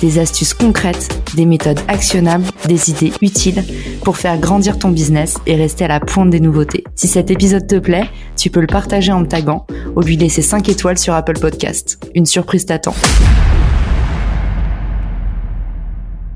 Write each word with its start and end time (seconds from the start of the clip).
des 0.00 0.18
astuces 0.18 0.54
concrètes, 0.54 1.08
des 1.36 1.46
méthodes 1.46 1.80
actionnables, 1.88 2.44
des 2.66 2.90
idées 2.90 3.12
utiles 3.20 3.64
pour 4.04 4.16
faire 4.16 4.38
grandir 4.38 4.78
ton 4.78 4.90
business 4.90 5.38
et 5.46 5.54
rester 5.56 5.84
à 5.84 5.88
la 5.88 6.00
pointe 6.00 6.30
des 6.30 6.40
nouveautés. 6.40 6.84
Si 6.94 7.08
cet 7.08 7.30
épisode 7.30 7.66
te 7.66 7.78
plaît, 7.78 8.08
tu 8.36 8.50
peux 8.50 8.60
le 8.60 8.66
partager 8.66 9.12
en 9.12 9.20
me 9.20 9.26
taguant 9.26 9.66
ou 9.96 10.00
lui 10.00 10.16
laisser 10.16 10.42
5 10.42 10.68
étoiles 10.68 10.98
sur 10.98 11.14
Apple 11.14 11.38
Podcast. 11.38 11.98
Une 12.14 12.26
surprise 12.26 12.66
t'attend. 12.66 12.94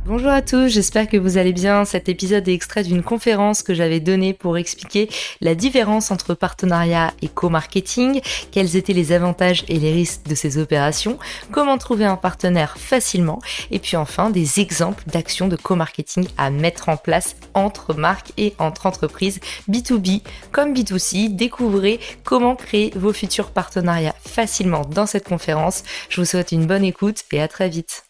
Bonjour 0.07 0.33
à 0.33 0.43
tous, 0.43 0.69
j'espère 0.69 1.09
que 1.09 1.17
vous 1.17 1.39
allez 1.39 1.55
bien. 1.55 1.87
Cet 1.87 2.11
épisode 2.11 2.47
est 2.47 2.53
extrait 2.53 2.83
d'une 2.83 3.03
conférence 3.03 3.63
que 3.63 3.73
j'avais 3.73 4.01
donnée 4.01 4.35
pour 4.35 4.59
expliquer 4.59 5.09
la 5.41 5.55
différence 5.55 6.11
entre 6.11 6.35
partenariat 6.35 7.15
et 7.23 7.29
co-marketing, 7.29 8.21
quels 8.51 8.77
étaient 8.77 8.93
les 8.93 9.13
avantages 9.13 9.65
et 9.67 9.79
les 9.79 9.93
risques 9.93 10.25
de 10.29 10.35
ces 10.35 10.59
opérations, 10.59 11.19
comment 11.51 11.79
trouver 11.79 12.05
un 12.05 12.17
partenaire 12.17 12.77
facilement, 12.77 13.39
et 13.71 13.79
puis 13.79 13.97
enfin 13.97 14.29
des 14.29 14.61
exemples 14.61 15.05
d'actions 15.07 15.49
de 15.49 15.57
co-marketing 15.57 16.29
à 16.37 16.51
mettre 16.51 16.91
en 16.91 16.99
place 16.99 17.35
entre 17.55 17.95
marques 17.95 18.33
et 18.37 18.52
entre 18.59 18.85
entreprises 18.85 19.41
B2B 19.71 20.21
comme 20.52 20.74
B2C. 20.74 21.35
Découvrez 21.35 21.99
comment 22.24 22.57
créer 22.57 22.93
vos 22.95 23.15
futurs 23.15 23.52
partenariats 23.52 24.15
facilement 24.18 24.83
dans 24.83 25.07
cette 25.07 25.27
conférence. 25.27 25.83
Je 26.11 26.21
vous 26.21 26.27
souhaite 26.27 26.52
une 26.52 26.66
bonne 26.66 26.85
écoute 26.85 27.23
et 27.33 27.41
à 27.41 27.49
très 27.49 27.71
vite. 27.71 28.04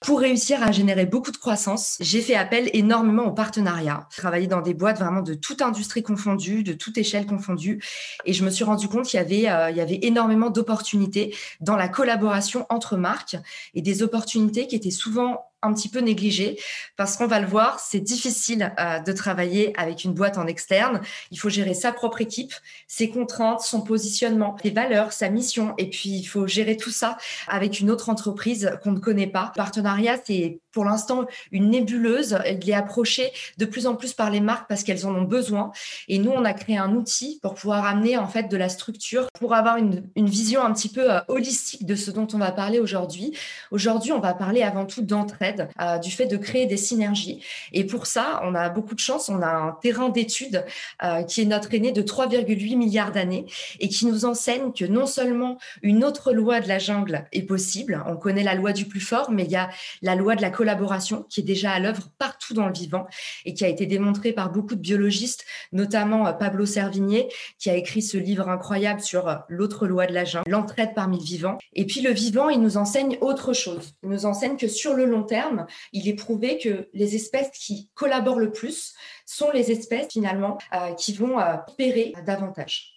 Pour 0.00 0.20
réussir 0.20 0.62
à 0.62 0.72
générer 0.72 1.06
beaucoup 1.06 1.32
de 1.32 1.38
croissance, 1.38 1.96
j'ai 2.00 2.20
fait 2.20 2.34
appel 2.34 2.68
énormément 2.74 3.24
aux 3.24 3.32
partenariats. 3.32 4.06
Travaillé 4.14 4.46
dans 4.46 4.60
des 4.60 4.74
boîtes 4.74 4.98
vraiment 4.98 5.22
de 5.22 5.32
toute 5.32 5.62
industrie 5.62 6.02
confondue, 6.02 6.62
de 6.62 6.74
toute 6.74 6.98
échelle 6.98 7.24
confondue. 7.24 7.82
Et 8.26 8.34
je 8.34 8.44
me 8.44 8.50
suis 8.50 8.62
rendu 8.62 8.88
compte 8.88 9.06
qu'il 9.06 9.18
y 9.18 9.22
avait, 9.22 9.48
euh, 9.48 9.70
il 9.70 9.76
y 9.76 9.80
avait 9.80 10.00
énormément 10.02 10.50
d'opportunités 10.50 11.34
dans 11.60 11.76
la 11.76 11.88
collaboration 11.88 12.66
entre 12.68 12.98
marques 12.98 13.36
et 13.72 13.80
des 13.80 14.02
opportunités 14.02 14.66
qui 14.66 14.76
étaient 14.76 14.90
souvent 14.90 15.46
un 15.66 15.74
petit 15.74 15.88
peu 15.88 16.00
négligé 16.00 16.58
parce 16.96 17.16
qu'on 17.16 17.26
va 17.26 17.40
le 17.40 17.46
voir, 17.46 17.80
c'est 17.80 18.00
difficile 18.00 18.72
euh, 18.78 19.00
de 19.00 19.12
travailler 19.12 19.78
avec 19.78 20.04
une 20.04 20.12
boîte 20.12 20.38
en 20.38 20.46
externe. 20.46 21.00
Il 21.30 21.38
faut 21.38 21.48
gérer 21.48 21.74
sa 21.74 21.92
propre 21.92 22.20
équipe, 22.20 22.52
ses 22.86 23.10
contraintes, 23.10 23.60
son 23.60 23.80
positionnement, 23.80 24.56
ses 24.62 24.70
valeurs, 24.70 25.12
sa 25.12 25.28
mission. 25.28 25.74
Et 25.78 25.90
puis, 25.90 26.10
il 26.10 26.24
faut 26.24 26.46
gérer 26.46 26.76
tout 26.76 26.90
ça 26.90 27.16
avec 27.48 27.80
une 27.80 27.90
autre 27.90 28.08
entreprise 28.08 28.72
qu'on 28.82 28.92
ne 28.92 28.98
connaît 28.98 29.26
pas. 29.26 29.52
Le 29.54 29.58
partenariat, 29.58 30.16
c'est 30.24 30.60
pour 30.72 30.84
l'instant 30.84 31.26
une 31.52 31.70
nébuleuse. 31.70 32.38
Il 32.46 32.68
est 32.68 32.74
approché 32.74 33.32
de 33.56 33.64
plus 33.64 33.86
en 33.86 33.94
plus 33.94 34.12
par 34.12 34.30
les 34.30 34.40
marques 34.40 34.68
parce 34.68 34.84
qu'elles 34.84 35.06
en 35.06 35.14
ont 35.14 35.22
besoin. 35.22 35.72
Et 36.08 36.18
nous, 36.18 36.30
on 36.30 36.44
a 36.44 36.52
créé 36.52 36.76
un 36.76 36.94
outil 36.94 37.38
pour 37.42 37.54
pouvoir 37.54 37.86
amener 37.86 38.18
en 38.18 38.28
fait 38.28 38.44
de 38.44 38.56
la 38.56 38.68
structure, 38.68 39.26
pour 39.38 39.54
avoir 39.54 39.78
une, 39.78 40.04
vision 40.16 40.62
un 40.62 40.72
petit 40.72 40.88
peu 40.88 41.12
euh, 41.12 41.20
holistique 41.28 41.86
de 41.86 41.94
ce 41.94 42.10
dont 42.10 42.26
on 42.34 42.38
va 42.38 42.52
parler 42.52 42.78
aujourd'hui. 42.78 43.36
Aujourd'hui, 43.70 44.12
on 44.12 44.20
va 44.20 44.34
parler 44.34 44.62
avant 44.62 44.84
tout 44.84 45.02
d'entraide, 45.02 45.55
euh, 45.80 45.98
du 45.98 46.10
fait 46.10 46.26
de 46.26 46.36
créer 46.36 46.66
des 46.66 46.76
synergies. 46.76 47.44
Et 47.72 47.84
pour 47.84 48.06
ça, 48.06 48.40
on 48.44 48.54
a 48.54 48.68
beaucoup 48.68 48.94
de 48.94 49.00
chance. 49.00 49.28
On 49.28 49.42
a 49.42 49.48
un 49.48 49.72
terrain 49.82 50.08
d'études 50.08 50.64
euh, 51.02 51.22
qui 51.22 51.42
est 51.42 51.44
notre 51.44 51.74
aîné 51.74 51.92
de 51.92 52.02
3,8 52.02 52.76
milliards 52.76 53.12
d'années 53.12 53.46
et 53.80 53.88
qui 53.88 54.06
nous 54.06 54.24
enseigne 54.24 54.72
que 54.72 54.84
non 54.84 55.06
seulement 55.06 55.58
une 55.82 56.04
autre 56.04 56.32
loi 56.32 56.60
de 56.60 56.68
la 56.68 56.78
jungle 56.78 57.26
est 57.32 57.42
possible, 57.42 58.02
on 58.06 58.16
connaît 58.16 58.42
la 58.42 58.54
loi 58.54 58.72
du 58.72 58.86
plus 58.86 59.00
fort, 59.00 59.30
mais 59.30 59.44
il 59.44 59.50
y 59.50 59.56
a 59.56 59.70
la 60.02 60.14
loi 60.14 60.36
de 60.36 60.42
la 60.42 60.50
collaboration 60.50 61.24
qui 61.28 61.40
est 61.40 61.44
déjà 61.44 61.72
à 61.72 61.80
l'œuvre 61.80 62.08
partout 62.18 62.54
dans 62.54 62.66
le 62.66 62.72
vivant 62.72 63.06
et 63.44 63.54
qui 63.54 63.64
a 63.64 63.68
été 63.68 63.86
démontrée 63.86 64.32
par 64.32 64.50
beaucoup 64.50 64.74
de 64.74 64.80
biologistes, 64.80 65.44
notamment 65.72 66.26
euh, 66.26 66.32
Pablo 66.32 66.66
Servigné, 66.66 67.28
qui 67.58 67.70
a 67.70 67.74
écrit 67.74 68.02
ce 68.02 68.16
livre 68.16 68.48
incroyable 68.48 69.00
sur 69.00 69.44
l'autre 69.48 69.86
loi 69.86 70.06
de 70.06 70.12
la 70.12 70.24
jungle, 70.24 70.50
l'entraide 70.50 70.94
parmi 70.94 71.18
le 71.18 71.24
vivant. 71.24 71.58
Et 71.74 71.86
puis 71.86 72.00
le 72.00 72.10
vivant, 72.10 72.48
il 72.48 72.60
nous 72.60 72.76
enseigne 72.76 73.18
autre 73.20 73.52
chose. 73.52 73.94
Il 74.02 74.10
nous 74.10 74.26
enseigne 74.26 74.56
que 74.56 74.68
sur 74.68 74.94
le 74.94 75.04
long 75.04 75.22
terme, 75.22 75.45
il 75.92 76.08
est 76.08 76.14
prouvé 76.14 76.58
que 76.58 76.88
les 76.92 77.14
espèces 77.14 77.50
qui 77.50 77.90
collaborent 77.94 78.40
le 78.40 78.52
plus 78.52 78.94
sont 79.24 79.50
les 79.50 79.70
espèces 79.70 80.08
finalement 80.12 80.58
euh, 80.74 80.92
qui 80.94 81.12
vont 81.12 81.38
euh, 81.38 81.56
opérer 81.68 82.12
davantage. 82.24 82.96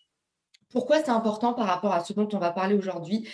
Pourquoi 0.72 1.00
c'est 1.00 1.10
important 1.10 1.54
par 1.54 1.66
rapport 1.66 1.94
à 1.94 2.04
ce 2.04 2.14
dont 2.14 2.30
on 2.32 2.38
va 2.38 2.52
parler 2.52 2.76
aujourd'hui? 2.76 3.28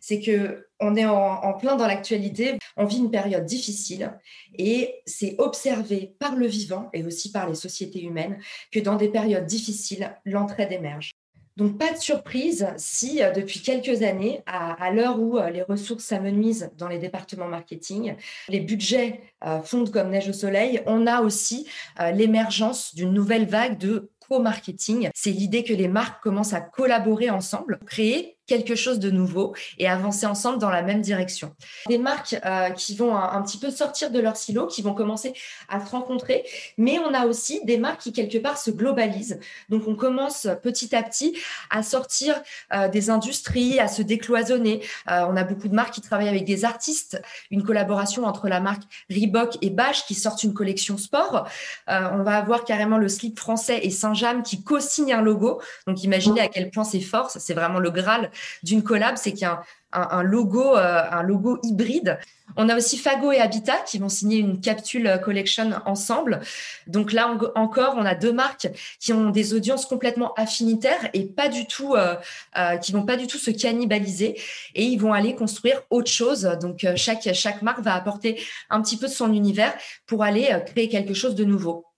C'est 0.00 0.20
que 0.20 0.68
on 0.78 0.94
est 0.94 1.06
en, 1.06 1.54
plein 1.54 1.76
dans 1.76 1.86
l'actualité, 1.86 2.58
on 2.76 2.84
vit 2.84 2.98
une 2.98 3.10
période 3.10 3.46
difficile 3.46 4.18
et 4.58 5.00
c'est 5.06 5.36
observé 5.38 6.14
par 6.18 6.36
le 6.36 6.46
vivant 6.46 6.90
et 6.92 7.02
aussi 7.04 7.32
par 7.32 7.48
les 7.48 7.54
sociétés 7.54 8.02
humaines 8.02 8.38
que 8.70 8.80
dans 8.80 8.96
des 8.96 9.08
périodes 9.08 9.46
difficiles, 9.46 10.14
l'entraide 10.26 10.72
émerge. 10.72 11.11
Donc, 11.56 11.78
pas 11.78 11.92
de 11.92 11.98
surprise 11.98 12.66
si, 12.76 13.22
euh, 13.22 13.30
depuis 13.30 13.60
quelques 13.60 14.02
années, 14.02 14.42
à, 14.46 14.90
l'heure 14.90 15.20
où 15.20 15.38
euh, 15.38 15.50
les 15.50 15.62
ressources 15.62 16.04
s'amenuisent 16.04 16.70
dans 16.78 16.88
les 16.88 16.98
départements 16.98 17.48
marketing, 17.48 18.14
les 18.48 18.60
budgets 18.60 19.20
euh, 19.44 19.60
fondent 19.60 19.90
comme 19.90 20.10
neige 20.10 20.28
au 20.28 20.32
soleil, 20.32 20.82
on 20.86 21.06
a 21.06 21.20
aussi 21.20 21.66
l'émergence 22.14 22.94
d'une 22.94 23.12
nouvelle 23.12 23.46
vague 23.46 23.78
de 23.78 24.10
co-marketing. 24.28 25.10
C'est 25.14 25.30
l'idée 25.30 25.62
que 25.64 25.72
les 25.72 25.88
marques 25.88 26.22
commencent 26.22 26.54
à 26.54 26.60
collaborer 26.60 27.30
ensemble, 27.30 27.78
créer 27.86 28.38
quelque 28.46 28.74
chose 28.74 28.98
de 28.98 29.10
nouveau 29.10 29.54
et 29.78 29.88
avancer 29.88 30.26
ensemble 30.26 30.58
dans 30.58 30.70
la 30.70 30.82
même 30.82 31.00
direction. 31.00 31.54
Des 31.88 31.98
marques 31.98 32.36
euh, 32.44 32.70
qui 32.70 32.94
vont 32.96 33.16
un, 33.16 33.40
petit 33.42 33.58
peu 33.58 33.70
sortir 33.70 34.10
de 34.10 34.18
leur 34.18 34.36
silo, 34.36 34.66
qui 34.66 34.82
vont 34.82 34.94
commencer 34.94 35.32
à 35.68 35.84
se 35.84 35.90
rencontrer, 35.90 36.44
mais 36.76 36.98
on 36.98 37.14
a 37.14 37.26
aussi 37.26 37.64
des 37.64 37.78
marques 37.78 38.00
qui 38.00 38.12
quelque 38.12 38.38
part 38.38 38.58
se 38.58 38.70
globalisent. 38.70 39.38
Donc 39.68 39.86
on 39.86 39.94
commence 39.94 40.48
petit 40.62 40.94
à 40.94 41.02
petit 41.02 41.36
à 41.70 41.82
sortir 41.82 42.40
euh, 42.72 42.88
des 42.88 43.10
industries, 43.10 43.78
à 43.78 43.88
se 43.88 44.02
décloisonner. 44.02 44.82
Euh, 45.08 45.24
on 45.28 45.36
a 45.36 45.44
beaucoup 45.44 45.68
de 45.68 45.74
marques 45.74 45.94
qui 45.94 46.00
travaillent 46.00 46.28
avec 46.28 46.44
des 46.44 46.64
artistes, 46.64 47.22
une 47.50 47.62
collaboration 47.62 48.24
entre 48.24 48.48
la 48.48 48.60
marque 48.60 48.82
Reebok 49.08 49.58
et 49.62 49.70
Bash 49.70 50.04
qui 50.06 50.14
sortent 50.14 50.42
une 50.42 50.54
collection 50.54 50.98
sport. 50.98 51.48
on 51.86 52.22
va 52.22 52.36
avoir 52.36 52.64
carrément 52.64 52.98
le 52.98 53.08
slip 53.08 53.38
français 53.38 53.80
et 53.82 53.90
Saint-James 53.90 54.42
qui 54.42 54.62
co-signent 54.62 55.14
un 55.14 55.22
logo. 55.22 55.60
Donc 55.86 56.02
imaginez 56.02 56.40
à 56.40 56.48
quel 56.48 56.70
point 56.70 56.84
c'est 56.84 57.00
fort, 57.00 57.30
c'est 57.30 57.54
vraiment 57.54 57.78
le 57.78 57.90
Graal 57.90 58.31
d'une 58.62 58.82
collab, 58.82 59.16
c'est 59.16 59.32
qu'il 59.32 59.42
y 59.42 59.44
a 59.44 59.62
un, 59.92 60.22
logo, 60.22 60.76
euh, 60.76 61.02
un 61.10 61.22
logo 61.22 61.58
hybride. 61.62 62.18
On 62.56 62.68
a 62.68 62.76
aussi 62.76 62.98
Fago 62.98 63.32
et 63.32 63.38
Habitat 63.38 63.78
qui 63.86 63.98
vont 63.98 64.08
signer 64.08 64.38
une 64.38 64.60
capsule 64.60 65.20
collection 65.22 65.70
ensemble. 65.86 66.40
Donc 66.86 67.12
là 67.12 67.34
encore, 67.54 67.94
on 67.96 68.04
a 68.04 68.14
deux 68.14 68.32
marques 68.32 68.68
qui 69.00 69.12
ont 69.12 69.30
des 69.30 69.54
audiences 69.54 69.86
complètement 69.86 70.34
affinitaires 70.34 71.08
et 71.14 71.24
pas 71.24 71.48
du 71.48 71.66
tout, 71.66 71.94
euh, 71.94 72.14
euh, 72.58 72.76
qui 72.76 72.92
vont 72.92 73.04
pas 73.04 73.16
du 73.16 73.26
tout 73.26 73.38
se 73.38 73.50
cannibaliser 73.50 74.38
et 74.74 74.84
ils 74.84 74.98
vont 74.98 75.12
aller 75.12 75.34
construire 75.34 75.82
autre 75.90 76.10
chose. 76.10 76.42
Donc 76.60 76.86
chaque 76.96 77.32
chaque 77.32 77.62
marque 77.62 77.80
va 77.80 77.94
apporter 77.94 78.42
un 78.68 78.82
petit 78.82 78.98
peu 78.98 79.06
de 79.06 79.12
son 79.12 79.32
univers 79.32 79.72
pour 80.06 80.22
aller 80.22 80.54
créer 80.66 80.88
quelque 80.88 81.14
chose 81.14 81.34
de 81.34 81.44
nouveau. 81.44 81.91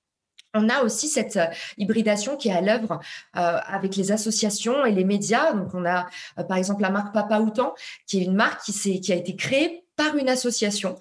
On 0.54 0.68
a 0.68 0.82
aussi 0.82 1.08
cette 1.08 1.36
euh, 1.36 1.46
hybridation 1.78 2.36
qui 2.36 2.48
est 2.48 2.52
à 2.52 2.60
l'œuvre 2.60 3.00
euh, 3.36 3.58
avec 3.66 3.96
les 3.96 4.12
associations 4.12 4.84
et 4.86 4.92
les 4.92 5.04
médias. 5.04 5.52
Donc, 5.52 5.74
on 5.74 5.84
a 5.84 6.06
euh, 6.38 6.44
par 6.44 6.56
exemple 6.56 6.82
la 6.82 6.90
marque 6.90 7.12
Papa 7.12 7.40
Outan, 7.40 7.74
qui 8.06 8.20
est 8.20 8.24
une 8.24 8.34
marque 8.34 8.62
qui, 8.62 9.12
a 9.12 9.16
été 9.16 9.34
créée 9.34 9.84
par 9.96 10.16
une 10.16 10.28
association 10.28 10.98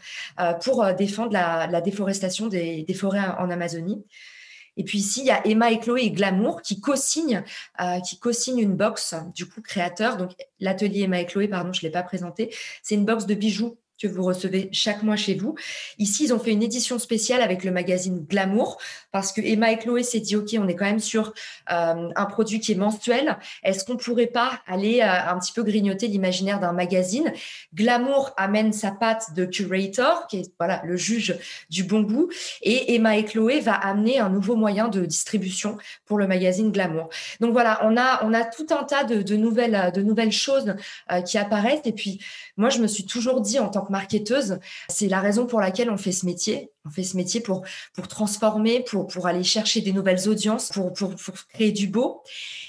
pour 0.63 0.85
défendre 0.93 1.33
la, 1.33 1.81
déforestation 1.81 2.47
des, 2.47 2.85
forêts 2.93 3.21
en 3.39 3.49
Amazonie. 3.49 4.05
Et 4.77 4.83
puis 4.83 4.99
ici, 4.99 5.21
il 5.21 5.27
y 5.27 5.31
a 5.31 5.45
Emma 5.47 5.71
et 5.71 5.79
Chloé 5.79 6.03
et 6.03 6.11
Glamour 6.11 6.61
qui 6.61 6.79
co-signent, 6.79 7.43
une 7.79 8.75
box 8.75 9.15
du 9.33 9.47
coup 9.47 9.61
créateur. 9.61 10.17
Donc 10.17 10.31
l'atelier 10.59 11.01
Emma 11.01 11.19
et 11.21 11.25
Chloé, 11.25 11.47
pardon, 11.47 11.73
je 11.73 11.81
l'ai 11.81 11.89
pas 11.89 12.03
présenté. 12.03 12.53
C'est 12.83 12.95
une 12.95 13.05
box 13.05 13.25
de 13.25 13.33
bijoux 13.33 13.77
que 14.01 14.07
vous 14.07 14.23
recevez 14.23 14.69
chaque 14.71 15.03
mois 15.03 15.15
chez 15.15 15.35
vous. 15.35 15.55
Ici, 15.99 16.25
ils 16.25 16.33
ont 16.33 16.39
fait 16.39 16.51
une 16.51 16.63
édition 16.63 16.97
spéciale 16.99 17.41
avec 17.41 17.63
le 17.63 17.71
magazine 17.71 18.25
Glamour 18.25 18.79
parce 19.11 19.31
que 19.31 19.41
Emma 19.41 19.71
et 19.71 19.77
Chloé 19.77 20.03
s'est 20.03 20.19
dit, 20.19 20.35
OK, 20.35 20.55
on 20.57 20.67
est 20.67 20.75
quand 20.75 20.85
même 20.85 20.99
sur 20.99 21.33
euh, 21.71 22.09
un 22.15 22.25
produit 22.25 22.59
qui 22.59 22.71
est 22.71 22.75
mensuel. 22.75 23.37
Est-ce 23.63 23.85
qu'on 23.85 23.97
pourrait 23.97 24.27
pas 24.27 24.59
aller 24.67 25.01
euh, 25.01 25.29
un 25.31 25.37
petit 25.37 25.53
peu 25.53 25.63
grignoter 25.63 26.07
l'imaginaire 26.07 26.59
d'un 26.59 26.73
magazine? 26.73 27.31
Glamour 27.73 28.31
amène 28.37 28.73
sa 28.73 28.91
patte 28.91 29.33
de 29.35 29.45
curator, 29.45 30.27
qui 30.27 30.37
est 30.37 30.51
voilà 30.59 30.81
le 30.83 30.97
juge 30.97 31.37
du 31.69 31.83
bon 31.83 32.01
goût, 32.01 32.29
et 32.61 32.95
Emma 32.95 33.17
et 33.17 33.25
Chloé 33.25 33.59
va 33.59 33.73
amener 33.73 34.19
un 34.19 34.29
nouveau 34.29 34.55
moyen 34.55 34.87
de 34.87 35.05
distribution 35.05 35.77
pour 36.05 36.17
le 36.17 36.27
magazine 36.27 36.71
Glamour. 36.71 37.09
Donc 37.39 37.53
voilà, 37.53 37.79
on 37.83 37.95
a 37.97 38.25
on 38.25 38.33
a 38.33 38.43
tout 38.43 38.67
un 38.71 38.83
tas 38.83 39.03
de, 39.03 39.35
nouvelles 39.35 39.91
de 39.93 40.01
nouvelles 40.01 40.31
choses 40.31 40.75
euh, 41.11 41.21
qui 41.21 41.37
apparaissent. 41.37 41.81
Et 41.85 41.93
puis 41.93 42.19
moi, 42.57 42.69
je 42.69 42.79
me 42.79 42.87
suis 42.87 43.05
toujours 43.05 43.41
dit 43.41 43.59
en 43.59 43.69
tant 43.69 43.82
tant 43.82 43.82
marketeuse, 43.91 44.59
c'est 44.89 45.07
la 45.07 45.19
raison 45.19 45.45
pour 45.45 45.61
laquelle 45.61 45.89
on 45.89 45.97
fait 45.97 46.11
ce 46.11 46.25
métier. 46.25 46.71
On 46.85 46.89
fait 46.89 47.03
ce 47.03 47.15
métier 47.15 47.39
pour, 47.39 47.63
pour 47.93 48.07
transformer, 48.09 48.81
pour, 48.81 49.07
pour 49.07 49.27
aller 49.27 49.43
chercher 49.43 49.79
des 49.81 49.93
nouvelles 49.93 50.27
audiences, 50.27 50.69
pour, 50.69 50.91
pour, 50.91 51.15
pour 51.15 51.35
créer 51.53 51.71
du 51.71 51.87
beau. 51.87 52.21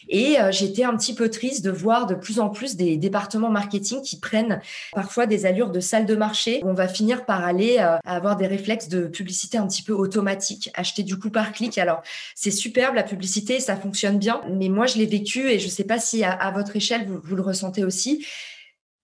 Et 0.08 0.40
euh, 0.40 0.52
j'étais 0.52 0.84
un 0.84 0.96
petit 0.96 1.14
peu 1.14 1.30
triste 1.30 1.64
de 1.64 1.70
voir 1.70 2.06
de 2.06 2.14
plus 2.14 2.38
en 2.38 2.48
plus 2.48 2.76
des 2.76 2.96
départements 2.96 3.50
marketing 3.50 4.02
qui 4.02 4.18
prennent 4.20 4.60
parfois 4.92 5.26
des 5.26 5.46
allures 5.46 5.70
de 5.70 5.80
salle 5.80 6.06
de 6.06 6.14
marché. 6.14 6.60
On 6.64 6.74
va 6.74 6.88
finir 6.88 7.24
par 7.24 7.44
aller 7.44 7.78
euh, 7.80 7.96
avoir 8.04 8.36
des 8.36 8.46
réflexes 8.46 8.88
de 8.88 9.06
publicité 9.06 9.58
un 9.58 9.66
petit 9.66 9.82
peu 9.82 9.92
automatique, 9.92 10.70
acheter 10.74 11.02
du 11.02 11.18
coup 11.18 11.30
par 11.30 11.52
clic. 11.52 11.78
Alors 11.78 12.02
c'est 12.34 12.50
superbe 12.50 12.94
la 12.94 13.02
publicité, 13.02 13.60
ça 13.60 13.76
fonctionne 13.76 14.18
bien, 14.18 14.42
mais 14.50 14.68
moi 14.68 14.86
je 14.86 14.98
l'ai 14.98 15.06
vécu 15.06 15.50
et 15.50 15.58
je 15.58 15.66
ne 15.66 15.70
sais 15.70 15.84
pas 15.84 15.98
si 15.98 16.24
à, 16.24 16.50
votre 16.54 16.76
échelle 16.76 17.06
vous 17.06 17.36
le 17.36 17.42
ressentez 17.42 17.84
aussi 17.84 18.24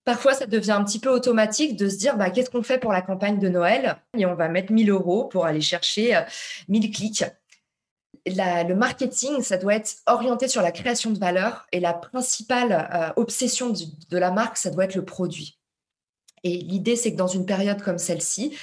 Parfois, 0.05 0.35
ça 0.35 0.47
devient 0.47 0.73
un 0.73 0.85
petit 0.85 0.99
peu 0.99 1.11
automatique 1.11 1.76
de 1.76 1.88
se 1.88 1.97
dire 1.97 2.17
bah, 2.17 2.31
qu'est-ce 2.31 2.50
qu'on 2.50 2.62
fait 2.62 2.79
pour 2.79 2.93
la 2.93 3.02
campagne 3.02 3.38
de 3.38 3.49
Noël? 3.49 3.97
Et 4.17 4.26
on 4.26 4.35
va 4.35 4.49
mettre 4.49 4.73
1000 4.73 4.91
euros 4.91 5.25
pour 5.25 5.44
aller 5.44 5.61
chercher 5.61 6.19
1000 6.69 6.87
euh, 6.87 6.93
clics. 6.93 7.25
le 8.26 8.75
marketing, 8.75 9.43
ça 9.43 9.58
doit 9.58 9.75
être 9.75 9.97
orienté 10.06 10.49
sur 10.49 10.62
la 10.62 10.73
création 10.73 11.11
de 11.11 11.19
valeur 11.19 11.67
et 11.73 11.81
la 11.81 11.93
principale 11.93 12.88
euh, 12.93 13.12
obsession 13.17 13.70
de 13.70 14.19
la 14.19 14.31
marque, 14.31 14.56
ça 14.56 14.70
doit 14.70 14.85
être 14.85 14.94
le 14.94 15.05
produit. 15.05 15.58
Et 16.43 16.56
l'idée, 16.56 16.97
c'est 16.97 17.12
que 17.12 17.19
dans 17.19 17.26
une 17.26 17.44
période 17.44 17.82
comme 17.82 17.99
celle-ci, 17.99 18.56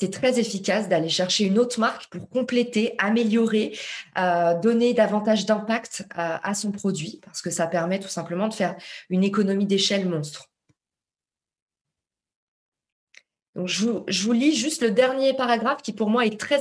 c'est 0.00 0.10
très 0.10 0.38
efficace 0.38 0.88
d'aller 0.88 1.08
chercher 1.08 1.44
une 1.44 1.58
autre 1.58 1.80
marque 1.80 2.06
pour 2.08 2.28
compléter, 2.28 2.94
améliorer, 2.98 3.76
euh, 4.16 4.54
donner 4.54 4.94
davantage 4.94 5.44
d'impact 5.44 6.06
à, 6.14 6.54
son 6.54 6.70
produit, 6.70 7.20
parce 7.24 7.42
que 7.42 7.50
ça 7.50 7.66
permet 7.66 7.98
tout 7.98 8.08
simplement 8.08 8.48
de 8.48 8.54
faire 8.54 8.76
une 9.10 9.24
économie 9.24 9.66
d'échelle 9.66 10.08
monstre. 10.08 10.46
Donc, 13.56 13.66
je 13.66 13.86
vous, 13.88 14.32
lis 14.32 14.54
juste 14.54 14.82
le 14.82 14.92
dernier 14.92 15.34
paragraphe 15.34 15.82
qui 15.82 15.92
pour 15.92 16.10
moi 16.10 16.24
est, 16.24 16.38
très, 16.38 16.60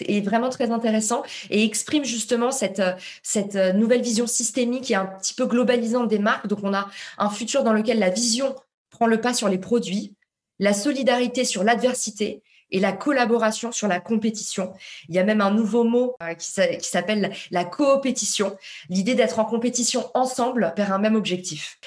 est 0.00 0.20
vraiment 0.20 0.50
très 0.50 0.70
intéressant 0.70 1.22
et 1.48 1.64
exprime 1.64 2.04
justement 2.04 2.50
cette, 2.50 2.82
cette 3.22 3.54
nouvelle 3.54 4.02
vision 4.02 4.26
systémique 4.26 4.90
et 4.90 4.94
un 4.94 5.06
petit 5.06 5.32
peu 5.32 5.46
globalisante 5.46 6.08
des 6.08 6.18
marques. 6.18 6.48
Donc 6.48 6.58
on 6.62 6.74
a 6.74 6.90
un 7.16 7.30
futur 7.30 7.64
dans 7.64 7.72
lequel 7.72 7.98
la 7.98 8.10
vision 8.10 8.54
prend 8.90 9.06
le 9.06 9.22
pas 9.22 9.32
sur 9.32 9.48
les 9.48 9.56
produits, 9.56 10.12
la 10.58 10.74
solidarité 10.74 11.46
sur 11.46 11.64
l'adversité 11.64 12.42
et 12.74 12.80
la 12.80 12.92
collaboration 12.92 13.70
sur 13.70 13.86
la 13.86 14.00
compétition. 14.00 14.74
Il 15.08 15.14
y 15.14 15.20
a 15.20 15.24
même 15.24 15.40
un 15.40 15.52
nouveau 15.52 15.84
mot 15.84 16.16
euh, 16.22 16.34
qui 16.34 16.88
s'appelle 16.88 17.32
la 17.52 17.64
coopétition, 17.64 18.58
l'idée 18.90 19.14
d'être 19.14 19.38
en 19.38 19.44
compétition 19.44 20.10
ensemble 20.12 20.74
vers 20.76 20.92
un 20.92 20.98
même 20.98 21.14
objectif. 21.14 21.78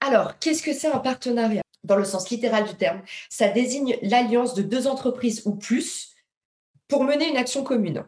Alors, 0.00 0.36
qu'est-ce 0.40 0.64
que 0.64 0.74
c'est 0.74 0.88
un 0.88 0.98
partenariat? 0.98 1.62
Dans 1.84 1.96
le 1.96 2.04
sens 2.04 2.28
littéral 2.30 2.64
du 2.64 2.74
terme, 2.74 3.02
ça 3.30 3.46
désigne 3.46 3.96
l'alliance 4.02 4.54
de 4.54 4.62
deux 4.62 4.88
entreprises 4.88 5.42
ou 5.44 5.54
plus 5.54 6.16
pour 6.88 7.04
mener 7.04 7.28
une 7.30 7.36
action 7.36 7.62
commune. 7.62 8.04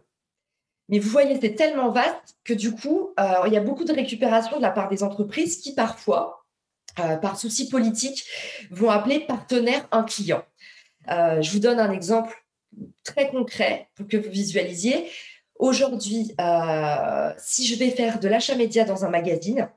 Mais 0.88 0.98
vous 0.98 1.10
voyez, 1.10 1.38
c'est 1.40 1.54
tellement 1.54 1.90
vaste 1.92 2.36
que 2.42 2.52
du 2.52 2.72
coup, 2.72 3.10
euh, 3.20 3.46
il 3.46 3.52
y 3.52 3.56
a 3.56 3.60
beaucoup 3.60 3.84
de 3.84 3.92
récupération 3.92 4.56
de 4.56 4.62
la 4.62 4.70
part 4.70 4.88
des 4.88 5.04
entreprises 5.04 5.58
qui 5.58 5.72
parfois, 5.72 6.44
euh, 6.98 7.16
par 7.16 7.38
souci 7.38 7.68
politique, 7.68 8.24
vont 8.72 8.90
appeler 8.90 9.20
partenaire 9.20 9.86
un 9.92 10.02
client. 10.02 10.42
Euh, 11.10 11.42
je 11.42 11.50
vous 11.52 11.58
donne 11.58 11.80
un 11.80 11.92
exemple 11.92 12.44
très 13.04 13.30
concret 13.30 13.88
pour 13.94 14.06
que 14.06 14.16
vous 14.16 14.30
visualisiez. 14.30 15.10
Aujourd'hui, 15.58 16.34
euh, 16.40 17.32
si 17.38 17.66
je 17.66 17.76
vais 17.76 17.90
faire 17.90 18.20
de 18.20 18.28
l'achat 18.28 18.54
média 18.54 18.84
dans 18.84 19.04
un 19.04 19.10
magazine, 19.10 19.68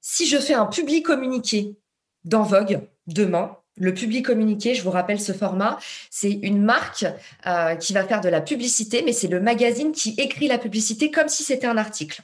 si 0.00 0.26
je 0.26 0.38
fais 0.38 0.54
un 0.54 0.66
public 0.66 1.04
communiqué 1.04 1.76
dans 2.24 2.42
Vogue 2.42 2.80
demain, 3.06 3.56
le 3.76 3.94
public 3.94 4.26
communiqué, 4.26 4.74
je 4.74 4.82
vous 4.82 4.90
rappelle 4.90 5.20
ce 5.20 5.32
format, 5.32 5.78
c'est 6.10 6.30
une 6.30 6.62
marque 6.62 7.06
euh, 7.46 7.74
qui 7.76 7.92
va 7.92 8.06
faire 8.06 8.20
de 8.20 8.28
la 8.28 8.40
publicité, 8.40 9.02
mais 9.02 9.12
c'est 9.12 9.28
le 9.28 9.40
magazine 9.40 9.92
qui 9.92 10.14
écrit 10.18 10.46
la 10.46 10.58
publicité 10.58 11.10
comme 11.10 11.28
si 11.28 11.42
c'était 11.42 11.66
un 11.66 11.78
article. 11.78 12.20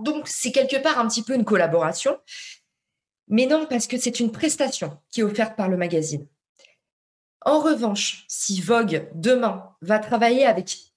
Donc, 0.00 0.28
c'est 0.28 0.52
quelque 0.52 0.80
part 0.80 0.98
un 0.98 1.08
petit 1.08 1.22
peu 1.22 1.34
une 1.34 1.44
collaboration, 1.44 2.16
mais 3.28 3.46
non, 3.46 3.66
parce 3.68 3.86
que 3.86 3.98
c'est 3.98 4.20
une 4.20 4.30
prestation 4.30 4.98
qui 5.10 5.20
est 5.20 5.24
offerte 5.24 5.56
par 5.56 5.68
le 5.68 5.76
magazine. 5.76 6.26
En 7.44 7.60
revanche, 7.60 8.24
si 8.28 8.60
Vogue, 8.60 9.08
demain, 9.14 9.74
va 9.80 9.98
travailler 9.98 10.46
avec 10.46 10.92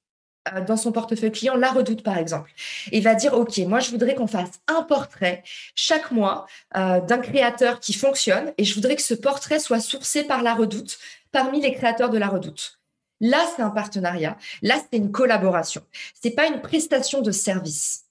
euh, 0.54 0.62
dans 0.62 0.78
son 0.78 0.92
portefeuille 0.92 1.32
client 1.32 1.56
la 1.56 1.72
redoute 1.72 2.04
par 2.04 2.18
exemple 2.18 2.52
et 2.92 3.02
va 3.02 3.16
dire 3.16 3.34
ok 3.34 3.58
moi 3.60 3.80
je 3.80 3.90
voudrais 3.90 4.14
qu'on 4.14 4.28
fasse 4.28 4.52
un 4.68 4.84
portrait 4.84 5.42
chaque 5.74 6.12
mois 6.12 6.46
euh, 6.78 7.02
d'un 7.02 7.18
créateur 7.18 7.80
qui 7.80 7.94
fonctionne 7.94 8.54
et 8.60 8.64
je 8.64 8.76
voudrais 8.76 8.96
que 8.96 9.02
ce 9.02 9.16
portrait 9.16 9.60
soit 9.60 9.80
sourcé 9.80 10.24
par 10.24 10.44
la 10.44 10.54
redoute 10.54 11.00
parmi 11.32 11.62
les 11.62 11.74
créateurs 11.74 12.12
de 12.12 12.20
la 12.20 12.28
redoute. 12.28 12.80
Là 13.22 13.44
c'est 13.56 13.64
un 13.64 13.72
partenariat. 13.72 14.38
Là 14.62 14.76
c'est 14.80 14.98
une 14.98 15.12
collaboration. 15.12 15.82
C'est 16.22 16.36
pas 16.36 16.46
une 16.46 16.62
prestation 16.62 17.22
de 17.22 17.32
service 17.32 18.05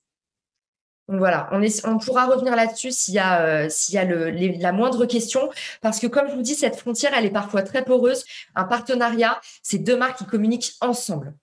donc 1.09 1.19
voilà, 1.19 1.51
on, 1.53 1.99
pourra 1.99 2.25
revenir 2.25 2.57
là-dessus 2.57 2.91
s'il 2.91 3.15
y 3.15 3.19
a, 3.19 3.43
euh, 3.43 4.59
la 4.59 4.73
moindre 4.73 5.05
question, 5.05 5.51
parce 5.83 6.01
que 6.01 6.07
comme 6.07 6.31
je 6.31 6.35
vous 6.35 6.43
dis, 6.43 6.55
cette 6.55 6.77
frontière, 6.77 7.13
elle 7.15 7.27
est 7.27 7.31
parfois 7.31 7.63
très 7.63 7.85
poreuse. 7.85 8.25
Un 8.55 8.65
partenariat, 8.65 9.39
c'est 9.63 9.79
deux 9.79 9.99
marques 9.99 10.19
qui 10.19 10.25
communiquent 10.25 10.73
ensemble. 10.81 11.35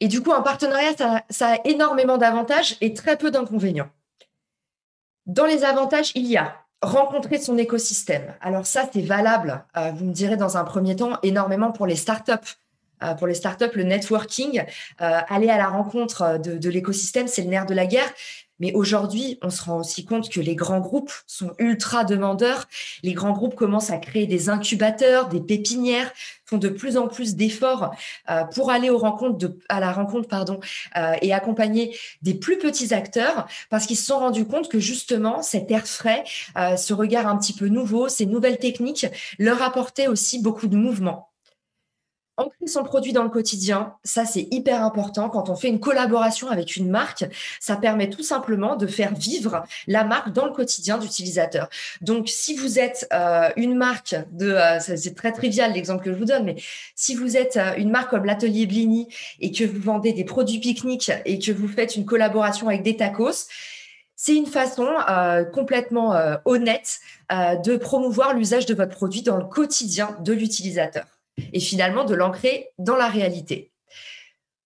Et 0.00 0.08
du 0.08 0.22
coup, 0.22 0.32
un 0.32 0.40
partenariat, 0.40 0.94
ça, 1.28 1.52
a 1.52 1.58
énormément 1.64 2.16
d'avantages 2.16 2.76
et 2.80 2.94
très 2.94 3.18
peu 3.18 3.30
d'inconvénients. 3.30 3.90
Dans 5.26 5.46
les 5.46 5.62
avantages, 5.62 6.10
il 6.14 6.26
y 6.26 6.38
a 6.38 6.56
rencontrer 6.80 7.38
son 7.38 7.58
écosystème. 7.58 8.34
Alors 8.40 8.66
ça, 8.66 8.88
c'est 8.92 9.02
valable, 9.02 9.64
euh, 9.76 9.92
vous 9.92 10.06
me 10.06 10.12
direz 10.12 10.36
dans 10.36 10.56
un 10.56 10.64
premier 10.64 10.96
temps, 10.96 11.18
énormément 11.22 11.70
pour 11.70 11.86
les 11.86 11.96
startups. 11.96 12.56
Euh, 13.02 13.14
pour 13.14 13.26
les 13.26 13.34
startups, 13.34 13.74
le 13.74 13.84
networking, 13.84 14.62
euh, 15.00 15.20
aller 15.28 15.48
à 15.48 15.56
la 15.56 15.68
rencontre 15.68 16.38
de, 16.38 16.68
l'écosystème, 16.68 17.28
c'est 17.28 17.42
le 17.42 17.48
nerf 17.48 17.66
de 17.66 17.74
la 17.74 17.86
guerre. 17.86 18.10
Mais 18.60 18.72
aujourd'hui, 18.74 19.38
on 19.42 19.50
se 19.50 19.64
rend 19.64 19.80
aussi 19.80 20.04
compte 20.04 20.28
que 20.30 20.38
les 20.38 20.54
grands 20.54 20.78
groupes 20.78 21.12
sont 21.26 21.52
ultra 21.58 22.04
demandeurs. 22.04 22.68
Les 23.02 23.12
grands 23.12 23.32
groupes 23.32 23.56
commencent 23.56 23.90
à 23.90 23.96
créer 23.96 24.28
des 24.28 24.50
incubateurs, 24.50 25.28
des 25.28 25.40
pépinières, 25.40 26.12
font 26.44 26.58
de 26.58 26.68
plus 26.68 26.96
en 26.96 27.08
plus 27.08 27.34
d'efforts 27.34 27.92
euh, 28.30 28.44
pour 28.44 28.70
aller 28.70 28.88
aux 28.88 28.98
rencontres 28.98 29.52
à 29.68 29.80
la 29.80 29.90
rencontre 29.90 30.28
et 31.22 31.32
accompagner 31.32 31.96
des 32.20 32.34
plus 32.34 32.58
petits 32.58 32.94
acteurs 32.94 33.48
parce 33.68 33.86
qu'ils 33.86 33.96
se 33.96 34.06
sont 34.06 34.18
rendus 34.18 34.44
compte 34.44 34.68
que 34.68 34.78
justement 34.78 35.42
cet 35.42 35.70
air 35.70 35.86
frais, 35.86 36.22
ce 36.54 36.92
regard 36.92 37.26
un 37.26 37.36
petit 37.38 37.54
peu 37.54 37.66
nouveau, 37.66 38.08
ces 38.08 38.26
nouvelles 38.26 38.58
techniques 38.58 39.06
leur 39.38 39.60
apportaient 39.62 40.06
aussi 40.06 40.40
beaucoup 40.40 40.68
de 40.68 40.76
mouvement. 40.76 41.31
Ancrer 42.38 42.66
son 42.66 42.82
produit 42.82 43.12
dans 43.12 43.24
le 43.24 43.28
quotidien, 43.28 43.92
ça 44.04 44.24
c'est 44.24 44.48
hyper 44.50 44.82
important. 44.82 45.28
Quand 45.28 45.50
on 45.50 45.54
fait 45.54 45.68
une 45.68 45.80
collaboration 45.80 46.48
avec 46.48 46.76
une 46.76 46.88
marque, 46.88 47.26
ça 47.60 47.76
permet 47.76 48.08
tout 48.08 48.22
simplement 48.22 48.74
de 48.74 48.86
faire 48.86 49.14
vivre 49.14 49.64
la 49.86 50.04
marque 50.04 50.32
dans 50.32 50.46
le 50.46 50.52
quotidien 50.52 50.96
d'utilisateur. 50.96 51.68
Donc 52.00 52.30
si 52.30 52.56
vous 52.56 52.78
êtes 52.78 53.06
euh, 53.12 53.50
une 53.56 53.74
marque 53.74 54.14
de, 54.30 54.50
euh, 54.50 54.80
c'est 54.80 55.14
très 55.14 55.32
trivial 55.32 55.74
l'exemple 55.74 56.02
que 56.02 56.10
je 56.10 56.18
vous 56.18 56.24
donne, 56.24 56.46
mais 56.46 56.56
si 56.94 57.14
vous 57.14 57.36
êtes 57.36 57.58
euh, 57.58 57.74
une 57.76 57.90
marque 57.90 58.08
comme 58.08 58.24
l'atelier 58.24 58.64
Blini 58.64 59.08
et 59.40 59.52
que 59.52 59.64
vous 59.64 59.80
vendez 59.80 60.14
des 60.14 60.24
produits 60.24 60.58
pique-nique 60.58 61.12
et 61.26 61.38
que 61.38 61.52
vous 61.52 61.68
faites 61.68 61.96
une 61.96 62.06
collaboration 62.06 62.68
avec 62.68 62.82
des 62.82 62.96
tacos, 62.96 63.46
c'est 64.16 64.34
une 64.34 64.46
façon 64.46 64.86
complètement 65.52 66.14
honnête 66.44 67.00
de 67.30 67.76
promouvoir 67.76 68.34
l'usage 68.34 68.66
de 68.66 68.74
votre 68.74 68.94
produit 68.94 69.22
dans 69.22 69.36
le 69.36 69.44
quotidien 69.44 70.16
de 70.20 70.32
l'utilisateur 70.32 71.04
et 71.52 71.60
finalement 71.60 72.04
de 72.04 72.14
l'ancrer 72.14 72.70
dans 72.78 72.96
la 72.96 73.08
réalité. 73.08 73.72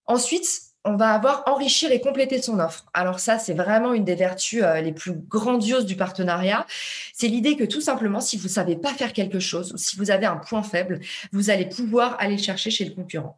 Ensuite, 0.05 0.67
on 0.87 0.95
va 0.95 1.13
avoir 1.13 1.43
enrichir 1.47 1.91
et 1.91 1.99
compléter 1.99 2.41
son 2.41 2.59
offre. 2.59 2.85
Alors 2.93 3.19
ça, 3.19 3.37
c'est 3.37 3.53
vraiment 3.53 3.93
une 3.93 4.05
des 4.05 4.15
vertus 4.15 4.63
euh, 4.63 4.79
les 4.79 4.93
plus 4.93 5.13
grandioses 5.13 5.85
du 5.85 5.97
partenariat. 5.97 6.65
C'est 7.13 7.27
l'idée 7.27 7.57
que 7.57 7.65
tout 7.65 7.81
simplement, 7.81 8.21
si 8.21 8.37
vous 8.37 8.47
savez 8.47 8.77
pas 8.77 8.93
faire 8.93 9.11
quelque 9.11 9.39
chose 9.39 9.73
ou 9.73 9.77
si 9.77 9.97
vous 9.97 10.11
avez 10.11 10.25
un 10.25 10.37
point 10.37 10.63
faible, 10.63 11.01
vous 11.33 11.49
allez 11.49 11.65
pouvoir 11.65 12.15
aller 12.19 12.37
chercher 12.37 12.71
chez 12.71 12.85
le 12.85 12.95
concurrent. 12.95 13.37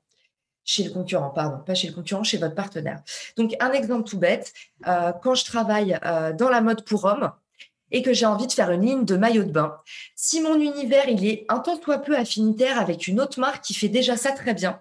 Chez 0.63 0.83
le 0.83 0.91
concurrent, 0.91 1.31
pardon, 1.31 1.63
pas 1.65 1.73
chez 1.73 1.87
le 1.87 1.93
concurrent, 1.93 2.23
chez 2.23 2.37
votre 2.37 2.53
partenaire. 2.53 3.01
Donc 3.35 3.55
un 3.59 3.71
exemple 3.71 4.07
tout 4.07 4.19
bête, 4.19 4.53
euh, 4.85 5.11
quand 5.23 5.33
je 5.33 5.45
travaille 5.45 5.97
euh, 6.05 6.31
dans 6.33 6.49
la 6.49 6.61
mode 6.61 6.85
pour 6.85 7.05
hommes, 7.05 7.31
et 7.91 8.01
que 8.01 8.13
j'ai 8.13 8.25
envie 8.25 8.47
de 8.47 8.51
faire 8.51 8.71
une 8.71 8.85
ligne 8.85 9.05
de 9.05 9.17
maillot 9.17 9.43
de 9.43 9.51
bain, 9.51 9.77
si 10.15 10.41
mon 10.41 10.55
univers 10.55 11.07
il 11.09 11.25
est 11.25 11.45
un 11.49 11.59
tant 11.59 11.81
soit 11.81 11.99
peu 11.99 12.17
affinitaire 12.17 12.79
avec 12.79 13.07
une 13.07 13.19
autre 13.19 13.39
marque 13.39 13.63
qui 13.63 13.73
fait 13.73 13.89
déjà 13.89 14.17
ça 14.17 14.31
très 14.31 14.53
bien, 14.53 14.79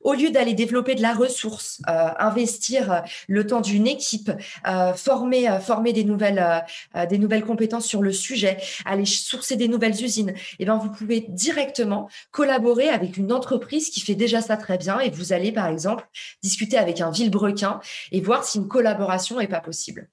au 0.00 0.14
lieu 0.14 0.30
d'aller 0.30 0.54
développer 0.54 0.94
de 0.94 1.02
la 1.02 1.12
ressource, 1.12 1.80
euh, 1.88 2.08
investir 2.18 2.92
euh, 2.92 3.00
le 3.26 3.46
temps 3.46 3.60
d'une 3.60 3.86
équipe, 3.86 4.30
euh, 4.66 4.92
former, 4.94 5.58
former 5.60 5.92
des 5.92 6.04
nouvelles, 6.04 6.64
des 7.08 7.18
nouvelles 7.18 7.44
compétences 7.44 7.86
sur 7.86 8.02
le 8.02 8.12
sujet, 8.12 8.58
aller 8.84 9.04
sourcer 9.04 9.56
des 9.56 9.68
nouvelles 9.68 10.02
usines, 10.02 10.30
et 10.30 10.34
eh 10.60 10.64
ben 10.64 10.76
vous 10.76 10.90
pouvez 10.90 11.26
directement 11.28 12.08
collaborer 12.30 12.88
avec 12.88 13.16
une 13.16 13.32
entreprise 13.32 13.90
qui 13.90 14.00
fait 14.00 14.14
déjà 14.14 14.40
ça 14.40 14.56
très 14.56 14.78
bien 14.78 15.00
et 15.00 15.10
vous 15.10 15.32
allez 15.32 15.52
par 15.52 15.66
exemple 15.66 16.06
discuter 16.42 16.76
avec 16.78 17.00
un 17.00 17.10
Villebrequin 17.10 17.80
et 18.12 18.20
voir 18.20 18.44
si 18.44 18.58
une 18.58 18.68
collaboration 18.68 19.40
est 19.40 19.48
pas 19.48 19.60
possible. 19.60 20.08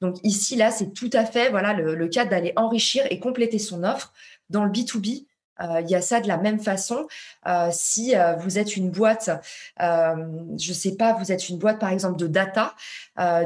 Donc 0.00 0.16
ici 0.22 0.56
là 0.56 0.70
c'est 0.70 0.92
tout 0.92 1.10
à 1.12 1.24
fait 1.24 1.50
voilà 1.50 1.72
le, 1.72 1.94
le 1.94 2.08
cas 2.08 2.24
d'aller 2.24 2.52
enrichir 2.56 3.04
et 3.10 3.18
compléter 3.18 3.58
son 3.58 3.84
offre 3.84 4.12
dans 4.50 4.64
le 4.64 4.70
B2B 4.70 5.26
euh, 5.60 5.80
il 5.80 5.90
y 5.90 5.94
a 5.94 6.00
ça 6.00 6.20
de 6.20 6.28
la 6.28 6.36
même 6.36 6.60
façon. 6.60 7.06
Euh, 7.46 7.68
si 7.70 8.16
euh, 8.16 8.34
vous 8.36 8.58
êtes 8.58 8.76
une 8.76 8.90
boîte, 8.90 9.30
je 9.78 10.68
ne 10.68 10.74
sais 10.74 10.96
pas, 10.96 11.14
vous 11.14 11.32
êtes 11.32 11.48
une 11.48 11.58
boîte 11.58 11.78
par 11.78 11.90
exemple 11.90 12.18
de 12.18 12.26
data. 12.26 12.74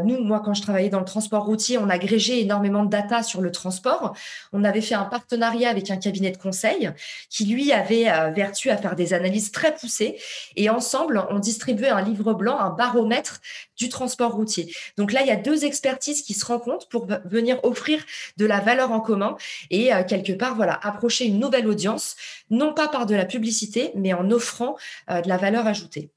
nous, 0.04 0.22
moi, 0.22 0.40
quand 0.44 0.54
je 0.54 0.62
travaillais 0.62 0.88
dans 0.88 0.98
le 0.98 1.04
transport 1.04 1.44
routier, 1.44 1.78
on 1.78 1.88
agrégeait 1.88 2.40
énormément 2.40 2.84
de 2.84 2.90
data 2.90 3.22
sur 3.22 3.40
le 3.40 3.52
transport. 3.52 4.14
On 4.52 4.64
avait 4.64 4.80
fait 4.80 4.94
un 4.94 5.04
partenariat 5.04 5.70
avec 5.70 5.90
un 5.90 5.96
cabinet 5.96 6.30
de 6.30 6.36
conseil 6.36 6.90
qui, 7.28 7.44
lui, 7.46 7.72
avait 7.72 8.04
vertu 8.32 8.70
à 8.70 8.76
faire 8.76 8.96
des 8.96 9.14
analyses 9.14 9.52
très 9.52 9.74
poussées. 9.74 10.18
Et 10.56 10.70
ensemble, 10.70 11.24
on 11.30 11.38
distribuait 11.38 11.88
un 11.88 12.02
livre 12.02 12.34
blanc, 12.34 12.58
un 12.58 12.70
baromètre 12.70 13.40
du 13.80 13.88
transport 13.88 14.32
routier. 14.32 14.72
Donc 14.96 15.12
là, 15.12 15.22
il 15.22 15.26
y 15.26 15.32
a 15.32 15.36
deux 15.36 15.64
expertises 15.64 16.22
qui 16.22 16.34
se 16.34 16.44
rencontrent 16.46 16.88
pour 16.88 17.08
venir 17.24 17.58
offrir 17.64 18.04
de 18.36 18.46
la 18.46 18.60
valeur 18.60 18.92
en 18.92 19.00
commun 19.00 19.36
et 19.70 19.90
quelque 20.06 20.32
part, 20.32 20.54
voilà, 20.54 20.78
approcher 20.82 21.24
une 21.24 21.38
nouvelle 21.38 21.66
audience 21.66 22.16
non 22.50 22.72
pas 22.74 22.88
par 22.88 23.06
de 23.06 23.14
la 23.14 23.24
publicité, 23.24 23.92
mais 23.94 24.12
en 24.12 24.30
offrant 24.30 24.76
euh, 25.10 25.20
de 25.20 25.28
la 25.28 25.36
valeur 25.36 25.66
ajoutée 25.66 26.10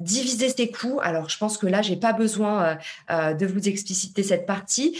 diviser 0.00 0.48
ses 0.48 0.70
coûts. 0.70 1.00
Alors, 1.02 1.28
je 1.28 1.38
pense 1.38 1.58
que 1.58 1.66
là, 1.66 1.82
j'ai 1.82 1.96
pas 1.96 2.12
besoin 2.12 2.62
euh, 2.62 2.74
euh, 3.10 3.34
de 3.34 3.46
vous 3.46 3.68
expliciter 3.68 4.22
cette 4.22 4.46
partie. 4.46 4.98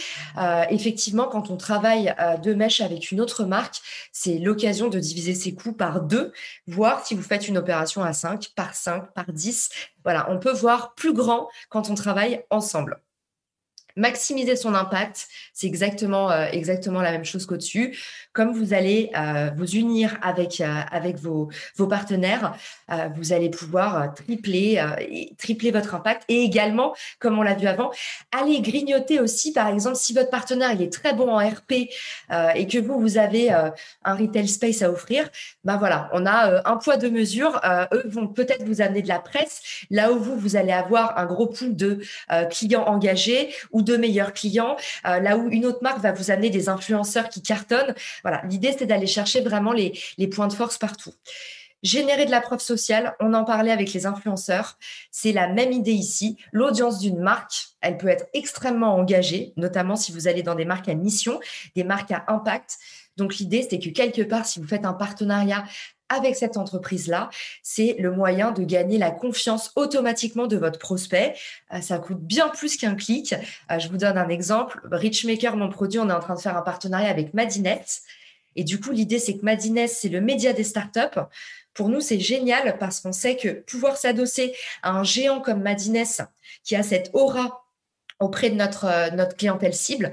effectivement, 0.69 1.27
quand 1.27 1.49
on 1.49 1.57
travaille 1.57 2.13
de 2.43 2.53
mèche 2.53 2.81
avec 2.81 3.11
une 3.11 3.21
autre 3.21 3.43
marque, 3.45 3.81
c'est 4.11 4.37
l'occasion 4.37 4.89
de 4.89 4.99
diviser 4.99 5.33
ses 5.33 5.53
coûts 5.53 5.73
par 5.73 6.01
deux, 6.01 6.31
voir 6.67 7.05
si 7.05 7.15
vous 7.15 7.21
faites 7.21 7.47
une 7.47 7.57
opération 7.57 8.03
à 8.03 8.13
5, 8.13 8.49
par 8.55 8.73
5, 8.73 9.13
par 9.13 9.31
10. 9.31 9.69
Voilà, 10.03 10.29
on 10.31 10.39
peut 10.39 10.51
voir 10.53 10.93
plus 10.95 11.13
grand 11.13 11.49
quand 11.69 11.89
on 11.89 11.95
travaille 11.95 12.43
ensemble. 12.49 13.01
Maximiser 13.99 14.55
son 14.55 14.75
impact, 14.75 15.27
c'est 15.51 15.67
exactement, 15.67 16.31
euh, 16.31 16.45
exactement 16.53 17.01
la 17.01 17.11
même 17.11 17.25
chose 17.25 17.45
qu'au-dessus. 17.45 17.99
Comme 18.31 18.53
vous 18.53 18.73
allez 18.73 19.11
euh, 19.17 19.49
vous 19.57 19.75
unir 19.75 20.17
avec, 20.21 20.61
euh, 20.61 20.81
avec 20.89 21.17
vos, 21.17 21.49
vos 21.75 21.87
partenaires, 21.87 22.55
vous 23.17 23.33
allez 23.33 23.49
pouvoir 23.49 24.13
tripler, 24.15 24.83
tripler 25.37 25.69
votre 25.69 25.93
impact 25.93 26.23
et 26.27 26.41
également, 26.41 26.95
comme 27.19 27.37
on 27.37 27.43
l'a 27.43 27.53
vu 27.53 27.67
avant, 27.67 27.91
aller 28.31 28.61
grignoter 28.61 29.19
aussi, 29.19 29.53
par 29.53 29.67
exemple, 29.67 29.95
si 29.95 30.13
votre 30.13 30.31
partenaire 30.31 30.71
il 30.71 30.81
est 30.81 30.91
très 30.91 31.13
bon 31.13 31.29
en 31.29 31.37
RP 31.37 31.89
et 32.55 32.67
que 32.67 32.79
vous, 32.79 32.99
vous 32.99 33.19
avez 33.19 33.51
un 33.51 34.15
retail 34.15 34.47
space 34.47 34.81
à 34.81 34.89
offrir, 34.89 35.29
ben 35.63 35.77
voilà, 35.77 36.09
on 36.13 36.25
a 36.25 36.67
un 36.67 36.77
poids 36.77 36.97
de 36.97 37.09
mesure. 37.09 37.61
eux 37.93 38.03
vont 38.07 38.27
peut-être 38.27 38.63
vous 38.63 38.81
amener 38.81 39.03
de 39.03 39.07
la 39.07 39.19
presse, 39.19 39.61
là 39.91 40.11
où 40.11 40.17
vous, 40.17 40.35
vous 40.35 40.55
allez 40.55 40.71
avoir 40.71 41.19
un 41.19 41.27
gros 41.27 41.47
pool 41.47 41.75
de 41.75 41.99
clients 42.49 42.85
engagés 42.85 43.53
ou 43.71 43.83
meilleurs 43.97 44.33
clients, 44.33 44.75
euh, 45.05 45.19
là 45.19 45.37
où 45.37 45.49
une 45.49 45.65
autre 45.65 45.79
marque 45.81 45.99
va 45.99 46.11
vous 46.11 46.31
amener 46.31 46.49
des 46.49 46.69
influenceurs 46.69 47.29
qui 47.29 47.41
cartonnent. 47.41 47.93
Voilà, 48.23 48.41
l'idée 48.49 48.75
c'est 48.77 48.85
d'aller 48.85 49.07
chercher 49.07 49.41
vraiment 49.41 49.71
les, 49.71 49.99
les 50.17 50.27
points 50.27 50.47
de 50.47 50.53
force 50.53 50.77
partout. 50.77 51.13
Générer 51.81 52.25
de 52.25 52.31
la 52.31 52.41
preuve 52.41 52.59
sociale, 52.59 53.15
on 53.21 53.33
en 53.33 53.45
parlait 53.45 53.71
avec 53.71 53.93
les 53.93 54.05
influenceurs, 54.05 54.77
c'est 55.11 55.31
la 55.31 55.47
même 55.47 55.71
idée 55.71 55.93
ici. 55.93 56.37
L'audience 56.51 56.99
d'une 56.99 57.19
marque, 57.19 57.69
elle 57.79 57.97
peut 57.97 58.09
être 58.09 58.25
extrêmement 58.33 58.95
engagée, 58.95 59.53
notamment 59.55 59.95
si 59.95 60.11
vous 60.11 60.27
allez 60.27 60.43
dans 60.43 60.55
des 60.55 60.65
marques 60.65 60.89
à 60.89 60.93
mission, 60.93 61.39
des 61.75 61.85
marques 61.85 62.11
à 62.11 62.25
impact. 62.27 62.77
Donc 63.15 63.37
l'idée, 63.37 63.65
c'est 63.69 63.79
que 63.79 63.89
quelque 63.89 64.23
part, 64.23 64.45
si 64.45 64.59
vous 64.59 64.67
faites 64.67 64.85
un 64.85 64.93
partenariat 64.93 65.63
avec 66.09 66.35
cette 66.35 66.57
entreprise-là, 66.57 67.29
c'est 67.63 67.95
le 67.99 68.11
moyen 68.11 68.51
de 68.51 68.63
gagner 68.63 68.97
la 68.97 69.11
confiance 69.11 69.71
automatiquement 69.75 70.47
de 70.47 70.57
votre 70.57 70.79
prospect. 70.79 71.35
Euh, 71.73 71.81
ça 71.81 71.99
coûte 71.99 72.19
bien 72.19 72.49
plus 72.49 72.77
qu'un 72.77 72.95
clic. 72.95 73.33
Euh, 73.71 73.79
je 73.79 73.87
vous 73.87 73.97
donne 73.97 74.17
un 74.17 74.29
exemple. 74.29 74.81
Richmaker, 74.91 75.55
mon 75.55 75.69
produit, 75.69 75.99
on 75.99 76.09
est 76.09 76.13
en 76.13 76.19
train 76.19 76.35
de 76.35 76.41
faire 76.41 76.57
un 76.57 76.61
partenariat 76.61 77.09
avec 77.09 77.33
Madinette. 77.33 78.01
Et 78.55 78.63
du 78.63 78.79
coup, 78.79 78.91
l'idée, 78.91 79.19
c'est 79.19 79.37
que 79.37 79.45
Madinette, 79.45 79.91
c'est 79.91 80.09
le 80.09 80.21
média 80.21 80.53
des 80.53 80.63
startups. 80.63 81.19
Pour 81.73 81.89
nous, 81.89 82.01
c'est 82.01 82.19
génial 82.19 82.77
parce 82.77 82.99
qu'on 82.99 83.13
sait 83.13 83.37
que 83.37 83.49
pouvoir 83.61 83.95
s'adosser 83.95 84.53
à 84.81 84.91
un 84.91 85.03
géant 85.03 85.39
comme 85.39 85.61
Madinette, 85.61 86.23
qui 86.63 86.75
a 86.75 86.83
cette 86.83 87.11
aura 87.13 87.65
auprès 88.19 88.49
de 88.49 88.55
notre, 88.55 88.85
euh, 88.85 89.09
notre 89.11 89.35
clientèle 89.37 89.73
cible, 89.73 90.11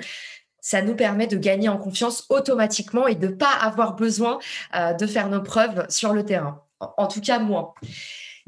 ça 0.67 0.83
nous 0.83 0.97
permet 0.97 1.29
de 1.29 1.37
gagner 1.37 1.69
en 1.69 1.79
confiance 1.79 2.27
automatiquement 2.29 3.07
et 3.07 3.15
de 3.15 3.29
ne 3.29 3.33
pas 3.33 3.53
avoir 3.53 3.95
besoin 3.95 4.41
euh, 4.75 4.95
de 4.95 5.07
faire 5.07 5.29
nos 5.29 5.41
preuves 5.41 5.87
sur 5.89 6.13
le 6.13 6.25
terrain. 6.25 6.61
En, 6.81 7.07
tout 7.07 7.21
cas, 7.21 7.39
moi. 7.39 7.77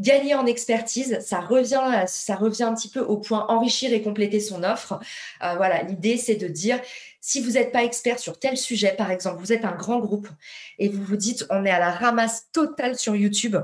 Gagner 0.01 0.35
en 0.35 0.45
expertise, 0.45 1.21
ça 1.21 1.39
revient, 1.39 1.81
ça 2.09 2.35
revient 2.35 2.65
un 2.65 2.75
petit 2.75 2.89
peu 2.89 2.99
au 2.99 3.19
point 3.19 3.47
enrichir 3.49 3.93
et 3.93 4.03
compléter 4.03 4.41
son 4.41 4.65
offre. 4.65 4.99
Euh, 5.45 5.55
voilà, 5.57 5.85
l'idée, 5.85 6.17
c'est 6.17 6.35
de 6.35 6.49
dire 6.49 6.81
si 7.21 7.41
vous 7.41 7.53
n'êtes 7.53 7.73
pas 7.73 7.85
expert 7.85 8.19
sur 8.19 8.39
tel 8.39 8.57
sujet, 8.57 8.95
par 8.97 9.11
exemple, 9.11 9.41
vous 9.41 9.53
êtes 9.53 9.65
un 9.65 9.75
grand 9.75 9.99
groupe 9.99 10.29
et 10.79 10.89
vous 10.89 11.03
vous 11.03 11.17
dites 11.17 11.47
on 11.51 11.65
est 11.65 11.71
à 11.71 11.79
la 11.79 11.91
ramasse 11.91 12.51
totale 12.53 12.97
sur 12.97 13.17
YouTube, 13.17 13.57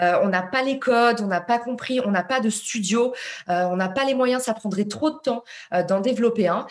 euh, 0.00 0.18
on 0.22 0.28
n'a 0.28 0.42
pas 0.42 0.62
les 0.62 0.78
codes, 0.78 1.20
on 1.20 1.26
n'a 1.26 1.40
pas 1.40 1.58
compris, 1.58 2.00
on 2.04 2.10
n'a 2.10 2.22
pas 2.22 2.40
de 2.40 2.50
studio, 2.50 3.14
euh, 3.48 3.64
on 3.64 3.76
n'a 3.76 3.88
pas 3.88 4.04
les 4.04 4.14
moyens, 4.14 4.42
ça 4.42 4.54
prendrait 4.54 4.86
trop 4.86 5.10
de 5.10 5.18
temps 5.18 5.44
euh, 5.72 5.82
d'en 5.82 6.00
développer 6.00 6.48
un. 6.48 6.66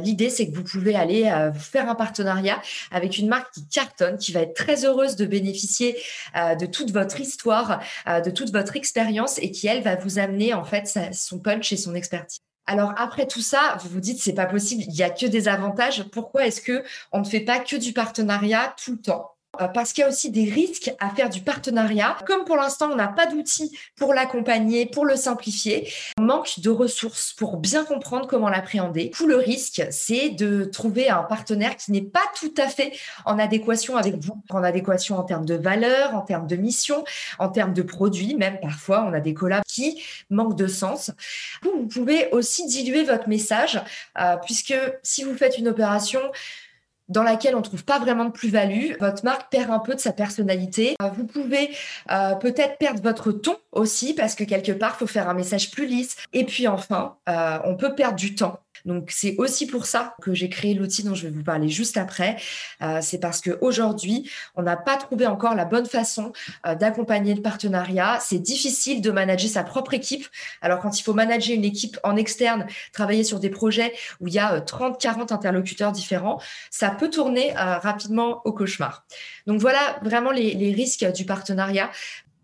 L'idée, 0.00 0.30
c'est 0.30 0.50
que 0.50 0.56
vous 0.56 0.64
pouvez 0.64 0.94
aller 0.94 1.24
faire 1.54 1.88
un 1.88 1.94
partenariat 1.94 2.60
avec 2.90 3.18
une 3.18 3.28
marque 3.28 3.52
qui 3.52 3.68
cartonne, 3.68 4.16
qui 4.16 4.32
va 4.32 4.40
être 4.40 4.54
très 4.54 4.84
heureuse 4.84 5.16
de 5.16 5.26
bénéficier 5.26 5.96
de 6.34 6.66
toute 6.66 6.90
votre 6.90 7.20
histoire, 7.20 7.82
de 8.06 8.30
toute 8.30 8.52
votre 8.52 8.76
expérience 8.76 9.38
et 9.38 9.50
qui, 9.50 9.66
elle, 9.66 9.82
va 9.82 9.96
vous 9.96 10.18
amener 10.18 10.54
en 10.54 10.64
fait 10.64 10.98
son 11.12 11.38
punch 11.38 11.72
et 11.72 11.76
son 11.76 11.94
expertise. 11.94 12.40
Alors 12.66 12.92
après 12.96 13.26
tout 13.26 13.40
ça, 13.40 13.76
vous 13.80 13.88
vous 13.88 14.00
dites 14.00 14.20
c'est 14.20 14.32
pas 14.34 14.46
possible, 14.46 14.82
il 14.88 14.94
y 14.94 15.02
a 15.02 15.10
que 15.10 15.26
des 15.26 15.48
avantages. 15.48 16.04
Pourquoi 16.10 16.46
est-ce 16.46 16.60
que 16.60 16.84
on 17.12 17.20
ne 17.20 17.24
fait 17.24 17.40
pas 17.40 17.60
que 17.60 17.76
du 17.76 17.92
partenariat 17.92 18.74
tout 18.82 18.92
le 18.92 19.00
temps? 19.00 19.35
Parce 19.74 19.92
qu'il 19.92 20.02
y 20.02 20.04
a 20.04 20.08
aussi 20.08 20.30
des 20.30 20.44
risques 20.44 20.92
à 21.00 21.10
faire 21.10 21.30
du 21.30 21.40
partenariat. 21.40 22.16
Comme 22.26 22.44
pour 22.44 22.56
l'instant, 22.56 22.90
on 22.92 22.96
n'a 22.96 23.08
pas 23.08 23.26
d'outils 23.26 23.76
pour 23.96 24.14
l'accompagner, 24.14 24.86
pour 24.86 25.04
le 25.04 25.16
simplifier, 25.16 25.90
on 26.18 26.22
manque 26.22 26.60
de 26.60 26.70
ressources 26.70 27.32
pour 27.32 27.56
bien 27.56 27.84
comprendre 27.84 28.26
comment 28.26 28.48
l'appréhender. 28.48 29.10
Tout 29.10 29.26
le 29.26 29.36
risque, 29.36 29.82
c'est 29.90 30.30
de 30.30 30.64
trouver 30.64 31.08
un 31.08 31.22
partenaire 31.22 31.76
qui 31.76 31.92
n'est 31.92 32.02
pas 32.02 32.24
tout 32.38 32.54
à 32.58 32.68
fait 32.68 32.92
en 33.24 33.38
adéquation 33.38 33.96
avec 33.96 34.16
vous, 34.16 34.42
en 34.50 34.62
adéquation 34.62 35.18
en 35.18 35.22
termes 35.22 35.46
de 35.46 35.54
valeur, 35.54 36.14
en 36.14 36.22
termes 36.22 36.46
de 36.46 36.56
mission, 36.56 37.04
en 37.38 37.48
termes 37.48 37.74
de 37.74 37.82
produits, 37.82 38.34
même 38.34 38.58
parfois 38.60 39.04
on 39.08 39.12
a 39.12 39.20
des 39.20 39.34
collabs 39.34 39.64
qui 39.66 40.02
manquent 40.30 40.56
de 40.56 40.66
sens. 40.66 41.10
Vous, 41.62 41.86
pouvez 41.86 42.28
aussi 42.32 42.66
diluer 42.66 43.04
votre 43.04 43.28
message, 43.28 43.80
euh, 44.18 44.36
puisque 44.44 44.74
si 45.02 45.24
vous 45.24 45.34
faites 45.34 45.58
une 45.58 45.68
opération, 45.68 46.20
dans 47.08 47.22
laquelle 47.22 47.54
on 47.54 47.62
trouve 47.62 47.84
pas 47.84 47.98
vraiment 47.98 48.24
de 48.24 48.30
plus-value, 48.30 48.92
votre 49.00 49.24
marque 49.24 49.50
perd 49.50 49.70
un 49.70 49.78
peu 49.78 49.94
de 49.94 50.00
sa 50.00 50.12
personnalité. 50.12 50.96
Euh, 51.02 51.08
vous 51.08 51.24
pouvez 51.24 51.70
euh, 52.10 52.34
peut-être 52.34 52.78
perdre 52.78 53.02
votre 53.02 53.32
ton 53.32 53.56
aussi 53.72 54.14
parce 54.14 54.34
que 54.34 54.44
quelque 54.44 54.72
part, 54.72 54.96
faut 54.96 55.06
faire 55.06 55.28
un 55.28 55.34
message 55.34 55.70
plus 55.70 55.86
lisse. 55.86 56.16
Et 56.32 56.44
puis 56.44 56.66
enfin, 56.66 57.16
euh, 57.28 57.58
on 57.64 57.76
peut 57.76 57.94
perdre 57.94 58.16
du 58.16 58.34
temps 58.34 58.60
donc 58.86 59.10
c'est 59.10 59.34
aussi 59.38 59.66
pour 59.66 59.84
ça 59.84 60.14
que 60.22 60.32
j'ai 60.32 60.48
créé 60.48 60.72
l'outil 60.72 61.02
dont 61.02 61.14
je 61.14 61.26
vais 61.26 61.32
vous 61.32 61.42
parler 61.42 61.68
juste 61.68 61.96
après. 61.96 62.36
Euh, 62.82 63.00
c'est 63.02 63.18
parce 63.18 63.40
qu'aujourd'hui, 63.40 64.30
on 64.54 64.62
n'a 64.62 64.76
pas 64.76 64.96
trouvé 64.96 65.26
encore 65.26 65.54
la 65.54 65.64
bonne 65.64 65.86
façon 65.86 66.32
euh, 66.66 66.74
d'accompagner 66.74 67.34
le 67.34 67.42
partenariat. 67.42 68.18
C'est 68.20 68.38
difficile 68.38 69.02
de 69.02 69.10
manager 69.10 69.50
sa 69.50 69.64
propre 69.64 69.92
équipe. 69.92 70.26
Alors 70.62 70.78
quand 70.78 70.98
il 70.98 71.02
faut 71.02 71.14
manager 71.14 71.54
une 71.54 71.64
équipe 71.64 71.98
en 72.04 72.16
externe, 72.16 72.66
travailler 72.92 73.24
sur 73.24 73.40
des 73.40 73.50
projets 73.50 73.92
où 74.20 74.28
il 74.28 74.34
y 74.34 74.38
a 74.38 74.60
30, 74.60 74.94
euh, 74.94 74.96
40 74.98 75.32
interlocuteurs 75.32 75.92
différents, 75.92 76.40
ça 76.70 76.90
peut 76.90 77.10
tourner 77.10 77.52
rapidement 77.56 78.42
au 78.44 78.52
cauchemar. 78.52 79.04
Donc 79.46 79.60
voilà 79.60 79.98
vraiment 80.02 80.30
les 80.30 80.72
risques 80.72 81.04
du 81.12 81.24
partenariat. 81.24 81.90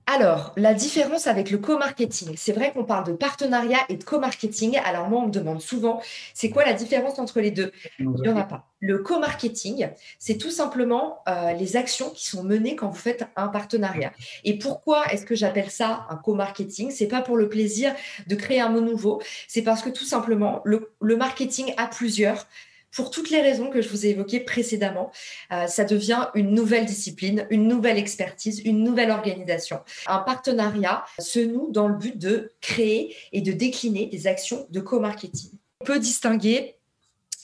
Alors, 0.07 0.53
la 0.57 0.75
différence 0.75 1.27
avec 1.29 1.51
le 1.51 1.59
co-marketing, 1.59 2.35
c'est 2.37 2.53
vrai 2.53 2.73
qu'on 2.73 2.85
parle 2.85 3.07
de 3.07 3.13
partenariat 3.13 3.79
et 3.89 3.97
de 3.97 4.03
co-marketing. 4.03 4.79
Alors 4.85 5.09
moi, 5.09 5.21
on 5.21 5.27
me 5.27 5.33
demande 5.33 5.61
souvent, 5.61 6.03
c'est 6.35 6.51
quoi 6.51 6.65
la 6.65 6.73
différence 6.73 7.19
entre 7.19 7.41
les 7.41 7.53
deux? 7.53 7.71
Il 8.01 8.09
n'y 8.09 8.29
en 8.29 8.37
a 8.37 8.43
pas. 8.43 8.69
Le 8.81 8.99
co-marketing, 8.99 9.91
c'est 10.19 10.39
tout 10.39 10.51
simplement 10.51 11.23
euh, 11.29 11.53
les 11.53 11.77
actions 11.77 12.11
qui 12.11 12.27
sont 12.27 12.43
menées 12.43 12.75
quand 12.75 12.89
vous 12.89 12.99
faites 12.99 13.27
un 13.37 13.47
partenariat. 13.47 14.13
Et 14.43 14.59
pourquoi 14.59 15.07
est-ce 15.13 15.25
que 15.25 15.37
j'appelle 15.37 15.71
ça 15.71 16.07
un 16.11 16.17
co-marketing? 16.17 16.91
C'est 16.91 17.07
pas 17.07 17.23
pour 17.23 17.37
le 17.37 17.49
plaisir 17.49 17.95
de 18.27 18.35
créer 18.35 18.61
un 18.61 18.71
mot 18.71 18.81
nouveau, 18.81 19.23
c'est 19.47 19.63
parce 19.63 19.83
que 19.83 19.91
tout 19.91 20.05
simplement, 20.05 20.63
le, 20.65 20.93
le 21.01 21.17
marketing 21.17 21.75
à 21.77 21.87
plusieurs 21.87 22.49
pour 22.93 23.11
toutes 23.11 23.31
les 23.31 23.41
raisons 23.41 23.71
que 23.71 23.81
je 23.81 23.89
vous 23.89 24.07
ai 24.07 24.11
évoquées 24.11 24.41
précédemment. 24.41 25.11
Euh, 25.51 25.67
ça 25.67 25.85
devient 25.85 26.29
une 26.35 26.55
nouvelle 26.55 26.87
discipline, 26.87 27.47
une 27.51 27.67
nouvelle 27.67 27.99
expertise, 27.99 28.61
une 28.65 28.85
nouvelle 28.85 29.11
organisation. 29.11 29.81
Un 30.07 30.19
partenariat 30.19 31.05
se 31.19 31.41
noue 31.41 31.71
dans 31.71 31.89
le 31.89 31.97
but 31.97 32.17
de 32.17 32.53
créer 32.61 33.17
et 33.33 33.41
de 33.41 33.53
décliner 33.53 34.07
des 34.07 34.27
actions 34.27 34.67
de 34.71 34.81
co-marketing. 34.81 35.51
On 35.81 35.85
peut 35.85 35.99
distinguer 35.99 36.77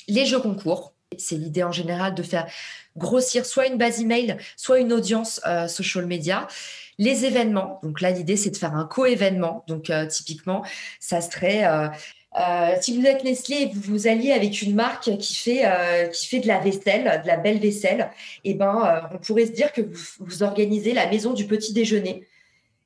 les 0.07 0.27
jeux 0.27 0.41
concours. 0.41 0.93
C'est 1.17 1.37
l'idée 1.37 1.63
en 1.63 1.73
général 1.73 2.15
de 2.15 2.23
faire 2.23 2.47
grossir 2.97 3.47
soit 3.47 3.67
une 3.67 3.79
base 3.79 4.01
email, 4.01 4.37
soit 4.57 4.79
une 4.79 4.93
audience 4.93 5.41
euh, 5.47 5.67
social 5.67 6.05
media. 6.07 6.47
Les 6.99 7.25
événements, 7.25 7.81
donc 7.83 8.01
là 8.01 8.11
l'idée 8.11 8.37
c'est 8.37 8.51
de 8.51 8.57
faire 8.57 8.75
un 8.75 8.85
co-événement. 8.85 9.65
Donc 9.69 9.89
euh, 9.89 10.07
typiquement, 10.07 10.65
ça 11.01 11.21
serait 11.21 11.65
si 12.81 12.99
vous 12.99 13.07
êtes 13.07 13.25
Nestlé 13.25 13.57
et 13.63 13.67
vous 13.67 13.81
vous 13.81 14.07
alliez 14.07 14.33
avec 14.33 14.63
une 14.63 14.75
marque 14.75 15.17
qui 15.19 15.35
fait, 15.35 15.63
euh, 15.65 16.07
qui 16.09 16.27
fait 16.27 16.41
de 16.41 16.47
la 16.47 16.59
vaisselle, 16.59 17.23
de 17.23 17.27
la 17.27 17.37
belle 17.37 17.59
vaisselle, 17.59 18.11
eh 18.45 18.55
ben, 18.55 18.85
euh, 18.85 19.15
on 19.15 19.19
pourrait 19.19 19.47
se 19.47 19.53
dire 19.53 19.73
que 19.73 19.81
vous, 19.81 19.97
vous 20.21 20.43
organisez 20.43 20.93
la 20.93 21.09
maison 21.09 21.33
du 21.33 21.47
petit 21.47 21.73
déjeuner 21.73 22.27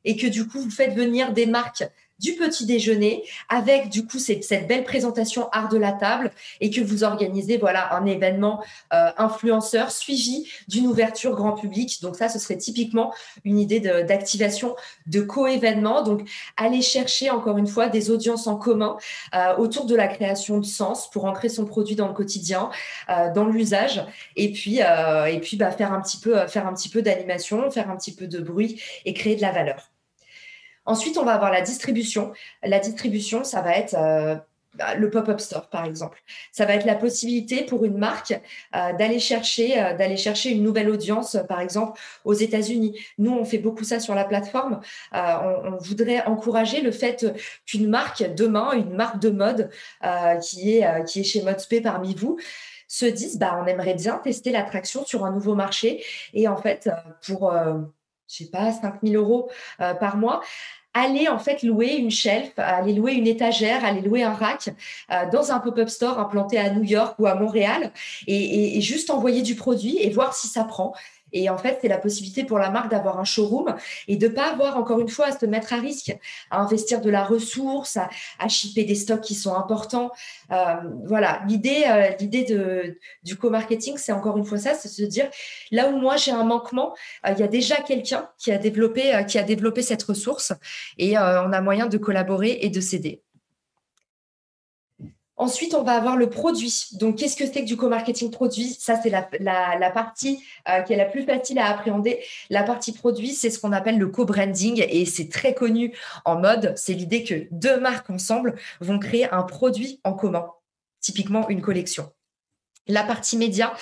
et 0.04 0.16
que 0.16 0.26
du 0.26 0.46
coup, 0.46 0.61
vous 0.61 0.70
faites 0.70 0.94
venir 0.94 1.32
des 1.32 1.46
marques 1.46 1.84
du 2.23 2.35
petit 2.35 2.64
déjeuner 2.64 3.25
avec 3.49 3.88
du 3.88 4.07
coup 4.07 4.19
cette, 4.19 4.49
belle 4.69 4.85
présentation 4.85 5.49
art 5.50 5.69
de 5.69 5.76
la 5.76 5.93
table 5.93 6.31
et 6.61 6.71
que 6.71 6.81
vous 6.81 7.05
organisez 7.05 7.59
voilà 7.59 7.95
un 7.95 8.07
événement 8.07 8.62
euh, 8.95 9.11
influenceur 9.19 9.91
suivi 9.91 10.49
d'une 10.69 10.87
ouverture 10.87 11.35
grand 11.35 11.52
public. 11.52 12.00
Donc 12.00 12.17
ça, 12.17 12.29
ce 12.29 12.38
serait 12.38 12.57
typiquement 12.57 13.12
une 13.45 13.59
idée 13.59 13.81
d'activation 13.81 14.75
de, 15.07 15.21
co-événement. 15.21 16.02
Donc 16.02 16.29
aller 16.57 16.83
chercher 16.83 17.31
encore 17.31 17.59
une 17.59 17.67
fois 17.67 17.88
des 17.88 18.11
audiences 18.11 18.47
en 18.47 18.57
commun 18.57 18.97
euh, 19.35 19.57
autour 19.57 19.87
de 19.87 19.95
la 19.95 20.09
création 20.09 20.59
de 20.59 20.64
sens 20.64 21.11
pour 21.11 21.25
ancrer 21.25 21.49
son 21.49 21.64
produit 21.64 21.97
dans 21.97 22.09
le 22.09 22.14
quotidien, 22.14 22.71
euh, 23.09 23.33
dans 23.33 23.47
l'usage 23.47 24.05
et 24.37 24.52
puis 24.52 24.83
euh, 24.83 25.26
et 25.26 25.41
puis 25.41 25.57
bah, 25.57 25.71
faire 25.71 25.93
un 25.93 26.00
petit 26.00 26.19
peu 26.19 26.47
faire 26.47 26.67
un 26.67 26.75
petit 26.75 26.88
peu 26.88 27.02
d'animation, 27.02 27.71
faire 27.71 27.91
un 27.91 27.97
petit 27.97 28.14
peu 28.14 28.26
de 28.26 28.41
bruit 28.41 28.81
et 29.05 29.14
créer 29.14 29.37
de 29.37 29.43
la 29.43 29.52
valeur. 29.52 29.91
Ensuite, 30.84 31.16
on 31.16 31.24
va 31.24 31.34
avoir 31.34 31.52
la 31.52 31.60
distribution. 31.60 32.32
La 32.62 32.80
distribution, 32.80 33.44
ça 33.44 33.60
va 33.60 33.76
être 33.76 33.94
euh, 33.94 34.34
bah, 34.74 34.96
le 34.96 35.10
pop-up 35.10 35.40
store, 35.40 35.68
par 35.68 35.84
exemple. 35.84 36.20
Ça 36.50 36.66
va 36.66 36.74
être 36.74 36.86
la 36.86 36.96
possibilité 36.96 37.62
pour 37.64 37.84
une 37.84 37.98
marque 37.98 38.32
euh, 38.74 38.92
d'aller 38.94 39.20
chercher, 39.20 39.80
euh, 39.80 39.94
d'aller 39.94 40.16
chercher 40.16 40.50
une 40.50 40.64
nouvelle 40.64 40.90
audience, 40.90 41.36
par 41.48 41.60
exemple, 41.60 42.00
aux 42.24 42.32
États-Unis. 42.32 42.98
Nous, 43.18 43.30
on 43.30 43.44
fait 43.44 43.58
beaucoup 43.58 43.84
ça 43.84 44.00
sur 44.00 44.16
la 44.16 44.24
plateforme. 44.24 44.80
On, 45.12 45.18
on, 45.18 45.76
voudrait 45.78 46.24
encourager 46.24 46.80
le 46.80 46.90
fait 46.90 47.26
qu'une 47.64 47.88
marque, 47.88 48.34
demain, 48.34 48.72
une 48.72 48.94
marque 48.94 49.20
de 49.20 49.30
mode 49.30 49.70
qui, 50.42 50.78
est, 50.78 51.04
qui 51.04 51.20
est 51.20 51.24
chez 51.24 51.42
Modspay 51.42 51.80
parmi 51.80 52.14
vous, 52.14 52.38
se 52.88 53.06
dise, 53.06 53.38
bah, 53.38 53.58
on 53.62 53.66
aimerait 53.66 53.94
bien 53.94 54.18
tester 54.18 54.50
l'attraction 54.50 55.04
sur 55.04 55.24
un 55.24 55.30
nouveau 55.30 55.54
marché. 55.54 56.04
Et 56.34 56.48
en 56.48 56.56
fait, 56.56 56.90
pour 57.24 57.52
je 58.32 58.44
sais 58.44 58.50
pas, 58.50 58.72
5 58.72 58.94
000 59.02 59.22
euros 59.22 59.50
euh, 59.80 59.94
par 59.94 60.16
mois, 60.16 60.42
aller 60.94 61.28
en 61.28 61.38
fait 61.38 61.62
louer 61.62 61.94
une 61.94 62.10
shelf, 62.10 62.52
aller 62.56 62.94
louer 62.94 63.12
une 63.12 63.26
étagère, 63.26 63.84
aller 63.84 64.00
louer 64.00 64.22
un 64.22 64.32
rack 64.32 64.68
euh, 65.10 65.30
dans 65.30 65.52
un 65.52 65.58
pop-up 65.58 65.88
store 65.88 66.18
implanté 66.18 66.58
à 66.58 66.70
New 66.70 66.82
York 66.82 67.16
ou 67.18 67.26
à 67.26 67.34
Montréal 67.34 67.92
et, 68.26 68.80
juste 68.80 69.10
envoyer 69.10 69.42
du 69.42 69.54
produit 69.54 69.98
et 69.98 70.10
voir 70.10 70.34
si 70.34 70.48
ça 70.48 70.64
prend. 70.64 70.92
Et 71.32 71.48
en 71.50 71.58
fait, 71.58 71.78
c'est 71.80 71.88
la 71.88 71.98
possibilité 71.98 72.44
pour 72.44 72.58
la 72.58 72.70
marque 72.70 72.90
d'avoir 72.90 73.18
un 73.18 73.24
showroom 73.24 73.74
et 74.08 74.16
de 74.16 74.28
pas 74.28 74.50
avoir 74.50 74.76
encore 74.76 75.00
une 75.00 75.08
fois 75.08 75.26
à 75.26 75.38
se 75.38 75.46
mettre 75.46 75.72
à 75.72 75.76
risque, 75.76 76.16
à 76.50 76.60
investir 76.60 77.00
de 77.00 77.10
la 77.10 77.24
ressource, 77.24 77.96
à, 77.96 78.08
à 78.38 78.48
shipper 78.48 78.84
des 78.84 78.94
stocks 78.94 79.20
qui 79.20 79.34
sont 79.34 79.54
importants. 79.54 80.10
Euh, 80.50 80.76
voilà, 81.04 81.42
l'idée, 81.48 81.84
euh, 81.88 82.92
du 83.22 83.36
co-marketing, 83.36 83.96
c'est 83.96 84.12
encore 84.12 84.36
une 84.36 84.44
fois 84.44 84.58
ça, 84.58 84.74
c'est 84.74 84.88
se 84.88 85.02
dire 85.02 85.28
là 85.70 85.88
où 85.88 85.98
moi 85.98 86.16
j'ai 86.16 86.32
un 86.32 86.44
manquement, 86.44 86.94
euh, 87.26 87.32
il 87.32 87.40
y 87.40 87.42
a 87.42 87.48
déjà 87.48 87.76
quelqu'un 87.76 88.28
qui 88.38 88.52
a 88.52 88.58
développé 88.58 89.24
qui 89.28 89.38
a 89.38 89.42
développé 89.42 89.82
cette 89.82 90.02
ressource 90.02 90.52
et 90.98 91.18
on 91.18 91.52
a 91.52 91.60
moyen 91.60 91.86
de 91.86 91.98
collaborer 91.98 92.58
et 92.62 92.68
de 92.68 92.80
s'aider. 92.80 93.22
Ensuite, 95.42 95.75
on 95.75 95.82
va 95.82 95.94
avoir 95.94 96.16
le 96.16 96.30
produit. 96.30 96.87
Donc, 96.92 97.16
qu'est-ce 97.16 97.37
que 97.37 97.44
c'est 97.46 97.62
que 97.62 97.66
du 97.66 97.76
co-marketing 97.76 98.30
produit? 98.30 98.76
Ça, 98.78 98.94
c'est 99.02 99.11
la, 99.11 99.90
partie 99.90 100.40
euh, 100.68 100.82
qui 100.82 100.92
est 100.92 100.96
la 100.96 101.04
plus 101.04 101.25
facile 101.25 101.58
à 101.58 101.66
appréhender. 101.66 102.20
La 102.49 102.62
partie 102.62 102.92
produit, 102.92 103.30
c'est 103.30 103.50
ce 103.50 103.58
qu'on 103.58 103.72
appelle 103.72 103.99
le 103.99 104.06
co-branding 104.06 104.84
et 104.88 105.04
c'est 105.04 105.28
très 105.28 105.52
connu 105.52 105.96
en 106.25 106.38
mode. 106.38 106.75
C'est 106.76 106.92
l'idée 106.92 107.25
que 107.25 107.49
deux 107.50 107.80
marques 107.80 108.08
ensemble 108.08 108.54
vont 108.80 109.00
créer 109.00 109.28
un 109.32 109.42
produit 109.42 109.99
en 110.04 110.12
commun, 110.12 110.46
typiquement 111.00 111.49
une 111.49 111.61
collection. 111.61 112.12
La 112.87 113.02
partie 113.02 113.37
média, 113.37 113.75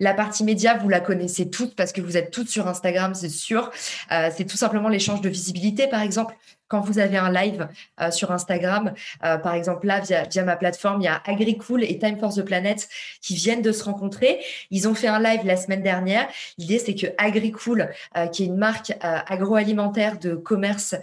la 0.00 0.14
partie 0.14 0.42
média, 0.42 0.76
vous 0.76 0.88
la 0.88 0.98
connaissez 0.98 1.48
toutes 1.48 1.76
parce 1.76 1.92
que 1.92 2.00
vous 2.00 2.16
êtes 2.16 2.32
toutes 2.32 2.48
sur 2.48 2.66
Instagram, 2.66 3.14
c'est 3.14 3.28
sûr. 3.28 3.70
Euh, 4.10 4.30
c'est 4.36 4.46
tout 4.46 4.56
simplement 4.56 4.88
l'échange 4.88 5.20
de 5.20 5.28
visibilité, 5.28 5.86
par 5.86 6.02
exemple 6.02 6.34
quand 6.74 6.80
vous 6.80 6.98
avez 6.98 7.18
un 7.18 7.30
live 7.30 7.68
euh, 8.00 8.10
sur 8.10 8.32
Instagram, 8.32 8.94
euh, 9.22 9.38
par 9.38 9.54
exemple 9.54 9.86
là 9.86 10.00
via, 10.00 10.26
ma 10.42 10.56
plateforme, 10.56 11.02
il 11.02 11.04
y 11.04 11.08
a 11.08 11.22
AgriCool 11.24 11.84
et 11.84 12.00
Time 12.00 12.18
for 12.18 12.34
the 12.34 12.42
Planet 12.42 12.88
qui 13.22 13.36
viennent 13.36 13.62
de 13.62 13.70
se 13.70 13.84
rencontrer. 13.84 14.40
Ils 14.72 14.88
ont 14.88 14.94
fait 14.94 15.06
un 15.06 15.20
live 15.20 15.42
la 15.44 15.56
semaine 15.56 15.84
dernière. 15.84 16.26
L'idée 16.58 16.80
c'est 16.80 16.96
que 16.96 17.06
AgriCool, 17.16 17.92
euh, 18.16 18.26
qui 18.26 18.42
est 18.42 18.46
une 18.46 18.56
marque 18.56 18.92
agroalimentaire 19.00 20.18
de 20.18 20.34
commerce 20.34 20.96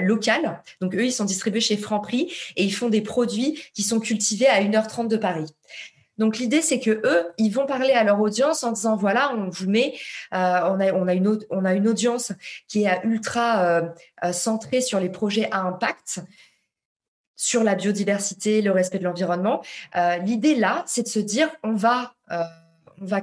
local, 0.00 0.62
donc 0.80 0.94
eux 0.94 1.04
ils 1.04 1.12
sont 1.12 1.26
distribués 1.26 1.60
chez 1.60 1.76
Franprix 1.76 2.32
et 2.56 2.64
ils 2.64 2.74
font 2.74 2.88
des 2.88 3.02
produits 3.02 3.62
qui 3.74 3.82
sont 3.82 4.00
cultivés 4.00 4.46
à 4.46 4.62
1h30 4.62 5.08
de 5.08 5.18
Paris. 5.18 5.46
Donc 6.20 6.36
l'idée 6.36 6.60
c'est 6.60 6.80
que 6.80 6.90
eux, 6.90 7.32
ils 7.38 7.48
vont 7.48 7.64
parler 7.64 7.92
à 7.92 8.04
leur 8.04 8.20
audience 8.20 8.62
en 8.62 8.72
disant 8.72 8.94
voilà, 8.94 9.32
on 9.34 9.48
vous 9.48 9.68
met, 9.68 9.94
euh, 10.34 10.60
on 11.00 11.64
a 11.64 11.74
une 11.74 11.88
audience 11.88 12.32
qui 12.68 12.84
est 12.84 13.00
ultra 13.04 13.64
euh, 13.64 13.88
euh, 14.22 14.32
centrée 14.32 14.82
sur 14.82 15.00
les 15.00 15.08
projets 15.08 15.48
à 15.50 15.62
impact 15.62 16.20
sur 17.36 17.64
la 17.64 17.74
biodiversité, 17.74 18.60
le 18.60 18.70
respect 18.70 18.98
de 18.98 19.04
l'environnement. 19.04 19.62
L'idée 20.26 20.54
là, 20.54 20.84
c'est 20.86 21.04
de 21.04 21.08
se 21.08 21.20
dire 21.20 21.48
on 21.62 21.72
va 21.72 22.12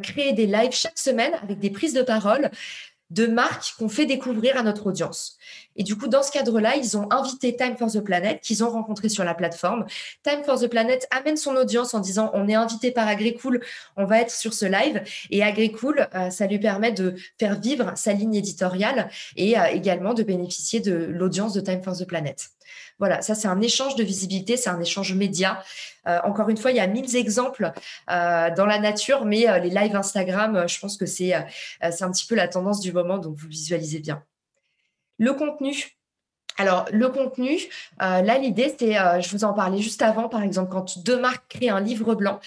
créer 0.02 0.34
des 0.34 0.48
lives 0.48 0.72
chaque 0.72 0.98
semaine 0.98 1.34
avec 1.44 1.60
des 1.60 1.70
prises 1.70 1.94
de 1.94 2.02
parole 2.02 2.50
de 3.12 3.28
marques 3.28 3.76
qu'on 3.78 3.90
fait 3.90 4.08
découvrir 4.08 4.58
à 4.58 4.64
notre 4.64 4.88
audience. 4.88 5.38
Et 5.78 5.84
du 5.84 5.96
coup, 5.96 6.08
dans 6.08 6.24
ce 6.24 6.32
cadre-là, 6.32 6.76
ils 6.76 6.98
ont 6.98 7.08
invité 7.12 7.56
Time 7.56 7.78
for 7.78 7.92
the 7.92 8.02
Planet, 8.02 8.42
qu'ils 8.42 8.64
ont 8.64 8.70
rencontré 8.70 9.10
sur 9.10 9.24
la 9.24 9.34
plateforme. 9.34 9.86
Time 10.24 10.44
for 10.44 10.60
the 10.60 10.68
Planet 10.68 11.08
amène 11.12 11.38
son 11.38 11.56
audience 11.56 11.94
en 11.94 12.00
disant 12.00 12.32
on 12.34 12.48
est 12.48 12.56
invité 12.56 12.92
par 12.92 13.08
Agricool, 13.08 13.62
on 13.96 14.06
va 14.06 14.22
être 14.22 14.32
sur 14.32 14.54
ce 14.54 14.66
live. 14.66 15.02
Et 15.30 15.44
Agricool, 15.44 16.08
euh, 16.16 16.30
ça 16.30 16.48
lui 16.48 16.60
permet 16.60 16.92
de 16.92 17.16
faire 17.40 17.60
vivre 17.60 17.94
sa 17.96 18.14
ligne 18.14 18.36
éditoriale 18.36 19.10
et 19.36 19.58
euh, 19.58 19.66
également 19.66 20.14
de 20.14 20.24
bénéficier 20.24 20.80
de 20.80 20.94
l'audience 20.94 21.54
de 21.54 21.62
Time 21.62 21.84
for 21.84 21.96
the 21.96 22.06
Planet. 22.06 22.50
Voilà, 23.00 23.22
ça 23.22 23.36
c'est 23.36 23.48
un 23.48 23.62
échange 23.62 23.96
de 23.96 24.04
visibilité, 24.04 24.58
c'est 24.58 24.72
un 24.72 24.82
échange 24.82 25.14
média. 25.14 25.64
Euh, 26.08 26.20
encore 26.24 26.50
une 26.50 26.58
fois, 26.58 26.72
il 26.72 26.78
y 26.78 26.80
a 26.80 26.88
mille 26.88 27.16
exemples 27.16 27.72
dans 28.08 28.66
la 28.66 28.80
nature, 28.80 29.24
mais 29.24 29.46
les 29.62 29.70
lives 29.70 29.96
Instagram, 29.96 30.68
je 30.68 30.80
pense 30.80 30.98
que 30.98 31.06
c'est 31.06 31.34
un 31.34 32.12
petit 32.12 32.26
peu 32.26 32.34
la 32.34 32.48
tendance 32.48 32.80
du 32.80 32.92
moment, 32.92 33.20
donc 33.20 33.36
vous 33.36 33.48
visualisez 33.48 34.00
bien. 34.00 34.24
Le 35.18 35.34
contenu. 35.34 35.98
Alors, 36.60 36.86
le 36.92 37.10
contenu, 37.10 37.60
euh, 38.02 38.22
là, 38.22 38.38
l'idée, 38.40 38.74
c'est, 38.80 38.94
je 38.94 39.30
vous 39.32 39.44
en 39.44 39.54
parlais 39.54 39.80
juste 39.80 40.02
avant, 40.02 40.28
par 40.28 40.42
exemple, 40.42 40.72
quand 40.72 40.98
deux 41.04 41.20
marques 41.20 41.48
créent 41.50 41.70
un 41.70 41.80
livre 41.80 42.16
blanc, 42.16 42.40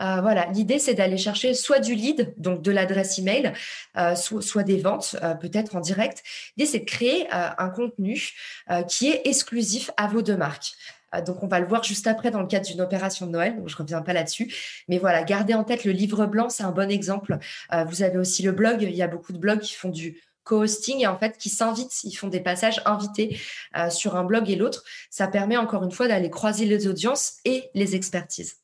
euh, 0.00 0.20
voilà, 0.20 0.46
l'idée 0.46 0.78
c'est 0.78 0.94
d'aller 0.94 1.16
chercher 1.16 1.54
soit 1.54 1.80
du 1.80 1.94
lead, 1.94 2.34
donc 2.36 2.62
de 2.62 2.70
l'adresse 2.70 3.18
email, 3.18 3.52
euh, 3.96 4.14
soit, 4.14 4.42
soit, 4.42 4.62
des 4.62 4.78
ventes, 4.78 5.16
euh, 5.22 5.34
peut-être 5.34 5.74
en 5.76 5.80
direct. 5.80 6.22
L'idée 6.56 6.70
c'est 6.70 6.78
de 6.80 6.84
créer 6.84 7.26
euh, 7.34 7.48
un 7.58 7.68
contenu 7.70 8.30
euh, 8.70 8.82
qui 8.82 9.08
est 9.08 9.22
exclusif 9.26 9.90
à 9.96 10.06
vos 10.06 10.22
deux 10.22 10.36
marques. 10.36 10.72
Euh, 11.14 11.22
donc, 11.22 11.42
on 11.42 11.48
va 11.48 11.58
le 11.58 11.66
voir 11.66 11.82
juste 11.82 12.06
après 12.06 12.30
dans 12.30 12.40
le 12.40 12.46
cadre 12.46 12.66
d'une 12.66 12.80
opération 12.80 13.26
de 13.26 13.32
Noël. 13.32 13.56
Donc, 13.56 13.68
je 13.68 13.76
reviens 13.76 14.02
pas 14.02 14.12
là-dessus. 14.12 14.54
Mais 14.88 14.98
voilà, 14.98 15.24
gardez 15.24 15.54
en 15.54 15.64
tête 15.64 15.84
le 15.84 15.92
livre 15.92 16.26
blanc, 16.26 16.48
c'est 16.48 16.64
un 16.64 16.70
bon 16.70 16.90
exemple. 16.90 17.38
vous 17.86 18.02
avez 18.02 18.18
aussi 18.18 18.42
le 18.42 18.52
blog. 18.52 18.82
Il 18.82 18.94
y 18.94 19.02
a 19.02 19.08
beaucoup 19.08 19.32
de 19.32 19.38
blogs 19.38 19.60
qui 19.60 19.72
font 19.72 19.88
du 19.88 20.20
co-hosting 20.48 21.00
et 21.00 21.06
en 21.06 21.18
fait 21.18 21.36
qui 21.38 21.50
s'invitent, 21.50 22.02
ils 22.04 22.14
font 22.14 22.28
des 22.28 22.40
passages 22.40 22.80
invités 22.86 23.38
euh, 23.76 23.90
sur 23.90 24.16
un 24.16 24.24
blog 24.24 24.48
et 24.50 24.56
l'autre. 24.56 24.84
Ça 25.10 25.28
permet 25.28 25.56
encore 25.56 25.84
une 25.84 25.92
fois 25.92 26.08
d'aller 26.08 26.30
croiser 26.30 26.64
les 26.64 26.86
audiences 26.86 27.34
et 27.44 27.70
les 27.74 27.94
expertises. 27.94 28.56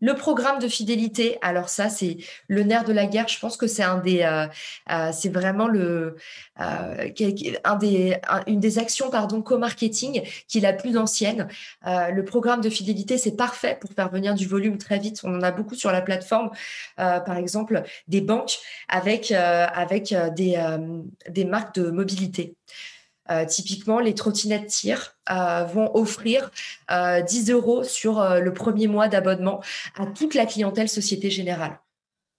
Le 0.00 0.14
programme 0.14 0.58
de 0.58 0.68
fidélité, 0.68 1.38
alors 1.42 1.68
ça 1.68 1.88
c'est 1.88 2.16
le 2.48 2.62
nerf 2.62 2.84
de 2.84 2.92
la 2.92 3.06
guerre. 3.06 3.28
Je 3.28 3.38
pense 3.38 3.56
que 3.56 3.66
c'est 3.66 3.82
un 3.82 3.98
des, 3.98 4.22
euh, 4.22 4.46
euh, 4.90 5.10
c'est 5.12 5.28
vraiment 5.28 5.68
le, 5.68 6.16
euh, 6.60 7.10
un 7.64 7.76
des, 7.76 8.16
un, 8.28 8.42
une 8.46 8.60
des 8.60 8.78
actions 8.78 9.10
pardon 9.10 9.42
co-marketing 9.42 10.22
qui 10.48 10.58
est 10.58 10.62
la 10.62 10.72
plus 10.72 10.96
ancienne. 10.96 11.48
Euh, 11.86 12.08
le 12.10 12.24
programme 12.24 12.60
de 12.60 12.70
fidélité 12.70 13.18
c'est 13.18 13.36
parfait 13.36 13.76
pour 13.80 13.90
faire 13.92 14.10
venir 14.10 14.34
du 14.34 14.46
volume 14.46 14.78
très 14.78 14.98
vite. 14.98 15.20
On 15.24 15.34
en 15.34 15.42
a 15.42 15.50
beaucoup 15.50 15.74
sur 15.74 15.92
la 15.92 16.00
plateforme, 16.00 16.50
euh, 16.98 17.20
par 17.20 17.36
exemple 17.36 17.82
des 18.08 18.20
banques 18.20 18.58
avec 18.88 19.32
avec 19.32 20.14
des 20.34 20.58
des 21.28 21.44
marques 21.44 21.74
de 21.74 21.90
mobilité. 21.90 22.56
Typiquement, 23.48 24.00
les 24.00 24.14
trottinettes 24.14 24.66
tir 24.68 25.16
vont 25.28 25.90
offrir 25.94 26.50
10 26.90 27.50
euros 27.50 27.84
sur 27.84 28.22
le 28.40 28.52
premier 28.52 28.86
mois 28.86 29.08
d'abonnement 29.08 29.60
à 29.98 30.06
toute 30.06 30.34
la 30.34 30.46
clientèle 30.46 30.88
Société 30.88 31.30
Générale. 31.30 31.78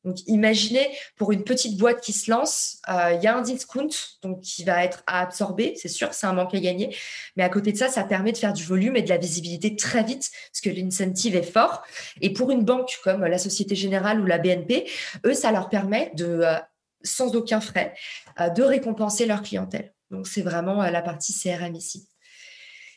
Donc, 0.04 0.18
imaginez 0.28 0.88
pour 1.16 1.32
une 1.32 1.44
petite 1.44 1.78
boîte 1.78 2.02
qui 2.02 2.12
se 2.12 2.32
lance, 2.32 2.82
euh, 2.90 3.14
il 3.14 3.22
y 3.22 3.28
a 3.28 3.38
un 3.38 3.42
discount 3.42 3.90
donc 4.24 4.42
qui 4.42 4.64
va 4.64 4.84
être 4.84 5.04
à 5.06 5.22
absorber, 5.22 5.74
c'est 5.76 5.90
sûr, 5.90 6.14
c'est 6.14 6.26
un 6.26 6.34
manque 6.34 6.56
à 6.56 6.60
gagner. 6.60 6.96
Mais 7.36 7.44
à 7.44 7.50
côté 7.50 7.72
de 7.72 7.78
ça, 7.78 7.88
ça 7.88 8.04
permet 8.04 8.32
de 8.32 8.38
faire 8.38 8.54
du 8.54 8.64
volume 8.64 8.96
et 8.96 9.04
de 9.04 9.10
la 9.10 9.18
visibilité 9.18 9.76
très 9.76 10.04
vite 10.04 10.32
parce 10.52 10.62
que 10.62 10.70
l'incentive 10.70 11.36
est 11.36 11.44
fort. 11.44 11.84
Et 12.20 12.34
pour 12.34 12.50
une 12.50 12.64
banque 12.64 13.00
comme 13.04 13.26
la 13.26 13.38
Société 13.38 13.76
Générale 13.76 14.20
ou 14.20 14.26
la 14.26 14.40
BNP, 14.40 14.90
eux, 15.26 15.34
ça 15.36 15.52
leur 15.52 15.70
permet 15.70 16.12
de, 16.16 16.26
euh, 16.26 16.56
sans 17.04 17.36
aucun 17.36 17.62
frais, 17.62 17.94
euh, 18.40 18.50
de 18.50 18.64
récompenser 18.64 19.28
leur 19.28 19.44
clientèle. 19.44 19.94
Donc, 20.12 20.28
c'est 20.28 20.42
vraiment 20.42 20.84
la 20.84 21.02
partie 21.02 21.34
CRM 21.34 21.76
ici. 21.76 22.08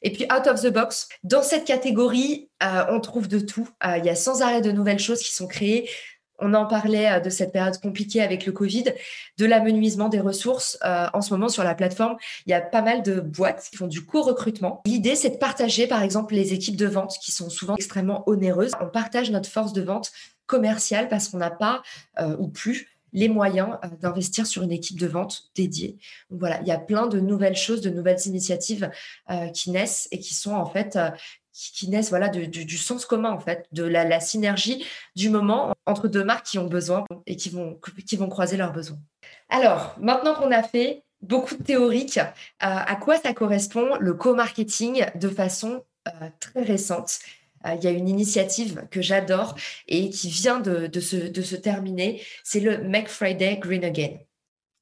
Et 0.03 0.13
puis, 0.13 0.25
out 0.25 0.47
of 0.47 0.61
the 0.61 0.71
box, 0.71 1.09
dans 1.23 1.43
cette 1.43 1.65
catégorie, 1.65 2.51
on 2.61 3.01
trouve 3.01 3.27
de 3.27 3.39
tout. 3.39 3.69
Il 3.97 4.05
y 4.05 4.11
a 4.11 4.15
sans 4.15 4.43
arrêt 4.43 4.61
de 4.61 4.71
nouvelles 4.71 4.99
choses 4.99 5.23
qui 5.23 5.33
sont 5.33 5.47
créées 5.47 5.89
on 6.39 6.55
en 6.55 6.67
parlait 6.67 7.11
euh, 7.11 7.21
de 7.21 7.31
cette 7.31 7.53
période 7.53 7.79
compliquée 7.81 8.23
avec 8.23 8.47
le 8.47 8.53
Covid, 8.53 8.85
de 9.39 9.47
l'amenuisement 9.47 10.09
des 10.09 10.21
ressources. 10.21 10.79
Euh, 10.85 11.07
en 11.13 11.21
ce 11.21 11.33
moment, 11.33 11.49
sur 11.49 11.65
la 11.65 11.75
plateforme, 11.75 12.17
il 12.47 12.51
y 12.51 12.55
a 12.55 12.61
pas 12.61 12.83
mal 12.83 13.03
de 13.03 13.21
boîtes 13.21 13.69
qui 13.71 13.77
font 13.77 13.87
du 13.87 14.05
co-recrutement. 14.05 14.83
L'idée, 14.87 15.15
c'est 15.15 15.31
de 15.31 15.37
partager, 15.37 15.87
par 15.87 16.03
exemple, 16.03 16.35
les 16.35 16.53
équipes 16.53 16.77
de 16.77 16.87
vente 16.87 17.17
qui 17.21 17.33
sont 17.33 17.51
souvent 17.51 17.77
extrêmement 17.77 18.29
onéreuses. 18.29 18.73
On 18.81 18.89
partage 18.89 19.31
notre 19.31 19.49
force 19.49 19.73
de 19.73 19.83
vente 19.83 20.13
commerciale 20.47 21.09
parce 21.09 21.29
qu'on 21.29 21.39
n'a 21.39 21.51
pas 21.51 21.83
euh, 22.21 22.37
ou 22.39 22.49
plus 22.49 22.89
les 23.15 23.29
moyens 23.29 23.79
d'investir 24.01 24.47
sur 24.47 24.63
une 24.63 24.73
équipe 24.73 25.01
de 25.01 25.07
vente 25.07 25.45
dédiée. 25.55 25.97
Voilà, 26.29 26.61
il 26.61 26.67
y 26.67 26.73
a 26.73 26.79
plein 26.79 27.07
de 27.07 27.19
nouvelles 27.21 27.57
choses, 27.57 27.81
de 27.81 27.89
nouvelles 27.89 28.21
initiatives 28.27 28.91
qui 29.55 29.71
naissent 29.71 30.09
et 30.11 30.19
qui 30.19 30.35
sont 30.35 30.53
en 30.53 30.67
fait 30.67 30.99
qui, 31.55 31.89
naissent 31.89 32.11
voilà 32.11 32.29
du, 32.29 32.77
sens 32.77 33.07
commun 33.07 33.31
en 33.31 33.39
fait, 33.39 33.67
de 33.73 33.85
la, 33.85 34.21
synergie 34.21 34.85
du 35.15 35.31
moment 35.31 35.73
entre 35.87 36.09
deux 36.09 36.25
marques 36.25 36.47
qui 36.47 36.59
ont 36.59 36.67
besoin 36.67 37.05
et 37.27 37.37
qui 37.37 37.51
vont, 37.51 37.79
croiser 38.29 38.57
leurs 38.57 38.73
besoins. 38.73 38.99
Alors, 39.49 39.95
maintenant 40.01 40.35
qu'on 40.35 40.51
a 40.51 40.63
fait 40.63 41.05
beaucoup 41.23 41.57
de 41.57 41.63
théoriques, 41.63 42.19
euh, 42.19 42.29
à 42.59 42.97
quoi 42.97 43.17
ça 43.19 43.33
correspond 43.33 43.97
le 44.01 44.15
co-marketing 44.15 45.07
de 45.15 45.29
façon 45.29 45.85
euh, 46.09 46.29
très 46.41 46.63
récente? 46.63 47.21
euh, 47.21 47.44
il 47.65 47.83
y 47.83 47.87
a 47.87 47.91
une 47.91 48.09
initiative 48.09 48.87
que 48.91 49.01
j'adore 49.03 49.55
et 49.89 50.11
qui 50.11 50.29
vient 50.29 50.61
de, 50.61 51.01
se, 51.01 51.57
terminer, 51.57 52.21
c'est 52.43 52.61
le 52.61 52.83
Make 52.83 53.09
Friday 53.09 53.59
Green 53.61 53.85
Again. 53.85 54.19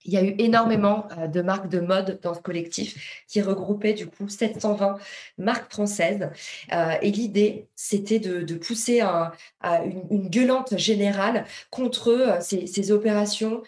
Il 0.04 0.12
y 0.12 0.16
a 0.16 0.24
eu 0.24 0.34
énormément 0.38 1.06
euh, 1.18 1.28
de 1.28 1.42
marques 1.42 1.68
de 1.68 1.80
mode 1.80 2.18
dans 2.22 2.34
ce 2.34 2.40
collectif 2.40 3.24
qui 3.28 3.40
regroupait 3.40 3.92
du 3.92 4.06
coup 4.06 4.28
720 4.28 4.98
marques 5.38 5.72
françaises. 5.72 6.28
Euh, 6.72 6.94
et 7.02 7.10
l'idée, 7.10 7.68
c'était 7.76 8.18
de, 8.18 8.54
pousser 8.54 9.00
une, 9.00 10.28
gueulante 10.28 10.76
générale 10.76 11.46
contre 11.70 12.08
euh, 12.08 12.40
ces, 12.40 12.90
opérations 12.90 13.62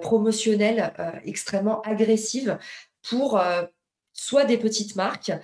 promotionnelles 0.00 0.92
extrêmement 1.24 1.80
agressives 1.82 2.58
pour 3.08 3.40
soit 4.12 4.44
des 4.44 4.58
petites 4.58 4.96
marques, 4.96 5.30
euh, 5.30 5.38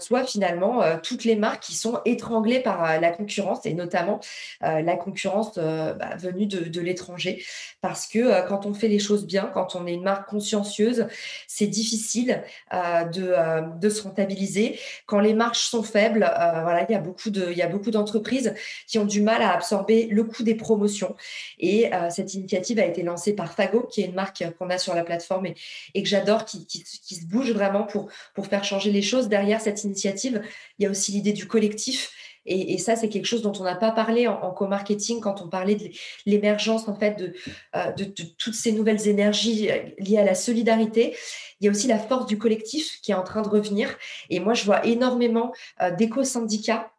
soit 0.00 0.24
finalement 0.24 0.82
euh, 0.82 0.96
toutes 1.02 1.24
les 1.24 1.36
marques 1.36 1.62
qui 1.62 1.74
sont 1.74 2.00
étranglées 2.04 2.60
par 2.60 2.84
euh, 2.84 2.98
la 2.98 3.10
concurrence 3.10 3.64
et 3.64 3.74
notamment 3.74 4.20
la 4.60 4.96
concurrence 4.96 5.56
bah, 5.56 6.16
venue 6.18 6.46
de, 6.46 6.80
l'étranger. 6.80 7.44
Parce 7.80 8.06
que 8.06 8.46
quand 8.48 8.66
on 8.66 8.74
fait 8.74 8.88
les 8.88 8.98
choses 8.98 9.26
bien, 9.26 9.50
quand 9.52 9.74
on 9.74 9.86
est 9.86 9.94
une 9.94 10.02
marque 10.02 10.28
consciencieuse, 10.28 11.06
c'est 11.46 11.66
difficile 11.66 12.42
de, 12.72 13.78
de, 13.78 13.88
se 13.88 14.02
rentabiliser. 14.02 14.78
Quand 15.06 15.20
les 15.20 15.34
marges 15.34 15.60
sont 15.60 15.82
faibles, 15.82 16.20
voilà, 16.20 16.86
il 16.88 16.92
y 16.92 16.94
a 16.94 17.00
beaucoup 17.00 17.30
de, 17.30 17.90
d'entreprises 17.90 18.54
qui 18.86 18.98
ont 18.98 19.04
du 19.04 19.20
mal 19.20 19.42
à 19.42 19.52
absorber 19.52 20.06
le 20.10 20.24
coût 20.24 20.42
des 20.42 20.54
promotions. 20.54 21.14
Et 21.58 21.90
cette 22.10 22.34
initiative 22.34 22.78
a 22.78 22.86
été 22.86 23.02
lancée 23.02 23.34
par 23.34 23.52
Fago, 23.52 23.88
qui 23.90 24.02
est 24.02 24.06
une 24.06 24.14
marque 24.14 24.44
qu'on 24.58 24.70
a 24.70 24.78
sur 24.78 24.94
la 24.94 25.04
plateforme 25.04 25.46
et, 25.46 25.54
et 25.94 26.02
que 26.02 26.08
j'adore, 26.08 26.44
qui, 26.44 26.66
qui, 26.66 26.82
qui, 26.84 27.14
se 27.14 27.26
bouge 27.26 27.52
vraiment 27.52 27.84
pour, 27.84 28.08
pour 28.34 28.46
faire 28.46 28.64
changer 28.64 28.90
les 28.90 29.02
choses. 29.02 29.28
Derrière 29.28 29.61
cette 29.62 29.84
initiative, 29.84 30.42
il 30.78 30.84
y 30.84 30.86
a 30.86 30.90
aussi 30.90 31.12
l'idée 31.12 31.32
du 31.32 31.46
collectif. 31.46 32.12
Et, 32.44 32.78
ça, 32.78 32.96
c'est 32.96 33.08
quelque 33.08 33.26
chose 33.26 33.42
dont 33.42 33.52
on 33.60 33.62
n'a 33.62 33.76
pas 33.76 33.92
parlé 33.92 34.26
en, 34.26 34.50
co-marketing 34.50 35.20
quand 35.20 35.42
on 35.42 35.48
parlait 35.48 35.76
de 35.76 35.90
l'émergence 36.26 36.88
en 36.88 36.94
fait 36.96 37.16
de, 37.16 37.34
euh, 37.76 37.92
toutes 38.38 38.54
ces 38.54 38.72
nouvelles 38.72 39.06
énergies 39.06 39.70
euh, 39.70 39.78
liées 39.98 40.18
à 40.18 40.24
la 40.24 40.34
solidarité. 40.34 41.16
Il 41.60 41.66
y 41.66 41.68
a 41.68 41.70
aussi 41.70 41.86
la 41.86 41.98
force 41.98 42.26
du 42.26 42.38
collectif 42.38 43.00
qui 43.00 43.12
est 43.12 43.14
en 43.14 43.22
train 43.22 43.42
de 43.42 43.48
revenir. 43.48 43.96
Et 44.28 44.40
moi, 44.40 44.54
je 44.54 44.64
vois 44.64 44.84
énormément 44.84 45.52
euh, 45.80 45.92
d'éco-syndicats 45.92 46.91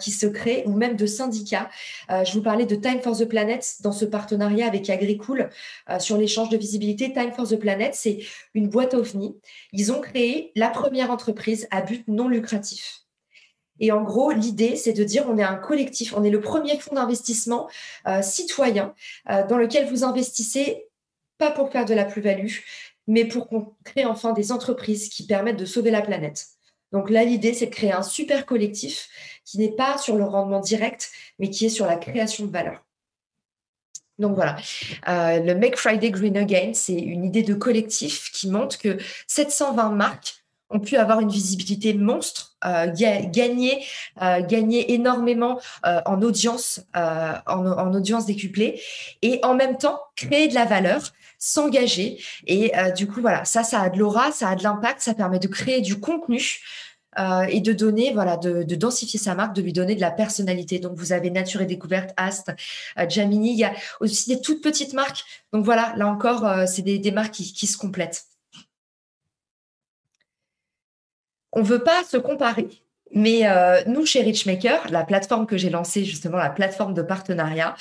qui 0.00 0.10
se 0.10 0.26
créent 0.26 0.64
ou 0.66 0.72
même 0.72 0.96
de 0.96 1.06
syndicats. 1.06 1.70
je 2.08 2.32
vous 2.32 2.42
parlais 2.42 2.66
de 2.66 2.74
Time 2.74 3.00
for 3.00 3.16
the 3.16 3.24
Planet 3.24 3.76
dans 3.82 3.92
ce 3.92 4.04
partenariat 4.04 4.66
avec 4.66 4.88
Agricool 4.90 5.50
sur 5.98 6.16
l'échange 6.16 6.48
de 6.48 6.56
visibilité. 6.56 7.12
Time 7.12 7.32
for 7.32 7.48
the 7.48 7.56
Planet, 7.56 7.94
c'est 7.94 8.18
une 8.54 8.68
boîte 8.68 8.94
OVNI. 8.94 9.36
Ils 9.72 9.92
ont 9.92 10.00
créé 10.00 10.52
la 10.56 10.68
première 10.68 11.10
entreprise 11.10 11.68
à 11.70 11.82
but 11.82 12.06
non 12.08 12.28
lucratif. 12.28 13.00
Et 13.80 13.90
en 13.90 14.02
gros, 14.02 14.30
l'idée, 14.30 14.76
c'est 14.76 14.92
de 14.92 15.02
dire 15.02 15.26
on 15.28 15.36
est 15.36 15.42
un 15.42 15.56
collectif, 15.56 16.14
on 16.16 16.22
est 16.22 16.30
le 16.30 16.40
premier 16.40 16.78
fonds 16.78 16.94
d'investissement 16.94 17.68
citoyen 18.22 18.94
dans 19.26 19.58
lequel 19.58 19.88
vous 19.88 20.04
investissez 20.04 20.86
pas 21.38 21.50
pour 21.50 21.72
faire 21.72 21.84
de 21.84 21.94
la 21.94 22.04
plus-value, 22.04 22.52
mais 23.06 23.24
pour 23.24 23.48
qu'on 23.48 23.74
crée 23.84 24.04
enfin 24.04 24.32
des 24.32 24.52
entreprises 24.52 25.08
qui 25.08 25.26
permettent 25.26 25.58
de 25.58 25.64
sauver 25.64 25.90
la 25.90 26.00
planète. 26.00 26.46
Donc 26.92 27.10
là, 27.10 27.24
l'idée, 27.24 27.52
c'est 27.52 27.66
de 27.66 27.72
créer 27.72 27.90
un 27.90 28.04
super 28.04 28.46
collectif 28.46 29.08
qui 29.44 29.58
n'est 29.58 29.72
pas 29.72 29.98
sur 29.98 30.16
le 30.16 30.24
rendement 30.24 30.60
direct, 30.60 31.10
mais 31.38 31.50
qui 31.50 31.66
est 31.66 31.70
sur 31.70 31.86
la 31.86 31.96
création 31.96 32.46
de 32.46 32.50
valeur. 32.50 32.84
Donc 34.18 34.36
voilà, 34.36 34.56
euh, 35.08 35.40
le 35.40 35.54
Make 35.54 35.76
Friday 35.76 36.10
Green 36.10 36.36
Again, 36.36 36.70
c'est 36.72 36.94
une 36.94 37.24
idée 37.24 37.42
de 37.42 37.54
collectif 37.54 38.30
qui 38.32 38.48
montre 38.48 38.78
que 38.78 38.96
720 39.26 39.90
marques 39.90 40.44
ont 40.70 40.78
pu 40.78 40.96
avoir 40.96 41.20
une 41.20 41.28
visibilité 41.28 41.94
monstre, 41.94 42.56
euh, 42.64 42.86
gagner, 42.86 43.84
euh, 44.22 44.40
gagner 44.40 44.92
énormément 44.92 45.60
en 45.82 46.22
audience, 46.22 46.80
en, 46.94 47.42
en, 47.46 47.94
audience 47.94 48.26
décuplée, 48.26 48.80
et 49.22 49.40
en 49.42 49.54
même 49.54 49.76
temps 49.78 50.00
créer 50.16 50.48
de 50.48 50.54
la 50.54 50.64
valeur, 50.64 51.12
s'engager. 51.38 52.18
Et 52.46 52.72
du 52.96 53.06
coup, 53.06 53.20
voilà, 53.20 53.44
ça, 53.44 53.62
ça 53.62 53.82
a 53.82 53.90
de 53.90 53.98
l'aura, 53.98 54.32
ça 54.32 54.48
a 54.48 54.56
de 54.56 54.62
l'impact, 54.62 55.00
ça 55.00 55.14
permet 55.14 55.38
de 55.38 55.48
créer 55.48 55.80
du 55.80 56.00
contenu 56.00 56.60
euh, 57.18 57.42
et 57.48 57.60
de 57.60 57.72
donner, 57.72 58.12
voilà, 58.12 58.36
de, 58.36 58.62
densifier 58.74 59.18
sa 59.18 59.34
marque, 59.34 59.54
de 59.54 59.62
lui 59.62 59.72
donner 59.72 59.94
de 59.94 60.00
la 60.00 60.10
personnalité. 60.10 60.78
Donc, 60.78 60.96
vous 60.96 61.12
avez 61.12 61.30
Nature 61.30 61.62
et 61.62 61.66
Découverte, 61.66 62.10
Ast, 62.16 62.52
euh, 62.98 63.08
Jamini. 63.08 63.52
Il 63.52 63.58
y 63.58 63.64
a 63.64 63.72
aussi 64.00 64.34
des 64.34 64.40
toutes 64.40 64.62
petites 64.62 64.92
marques. 64.92 65.24
Donc, 65.52 65.64
voilà, 65.64 65.94
là 65.96 66.06
encore, 66.06 66.46
euh, 66.46 66.66
c'est 66.66 66.82
des, 66.82 67.10
marques 67.10 67.34
qui, 67.34 67.66
se 67.66 67.76
complètent. 67.76 68.24
On 71.52 71.60
ne 71.60 71.66
veut 71.66 71.82
pas 71.82 72.02
se 72.04 72.16
comparer. 72.16 72.68
Mais 73.12 73.42
nous, 73.86 74.04
chez 74.06 74.22
Richmaker, 74.22 74.90
la 74.90 75.04
plateforme 75.04 75.46
que 75.46 75.56
j'ai 75.56 75.70
lancée, 75.70 76.04
justement, 76.04 76.38
la 76.38 76.50
plateforme 76.50 76.94
de 76.94 77.02
partenariat, 77.02 77.76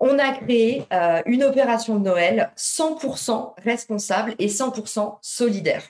on 0.00 0.18
a 0.18 0.32
créé 0.32 0.84
une 1.24 1.42
opération 1.42 1.98
de 1.98 2.04
Noël 2.04 2.52
100% 2.58 3.54
responsable 3.62 4.34
et 4.38 4.48
100% 4.48 5.16
solidaire 5.22 5.82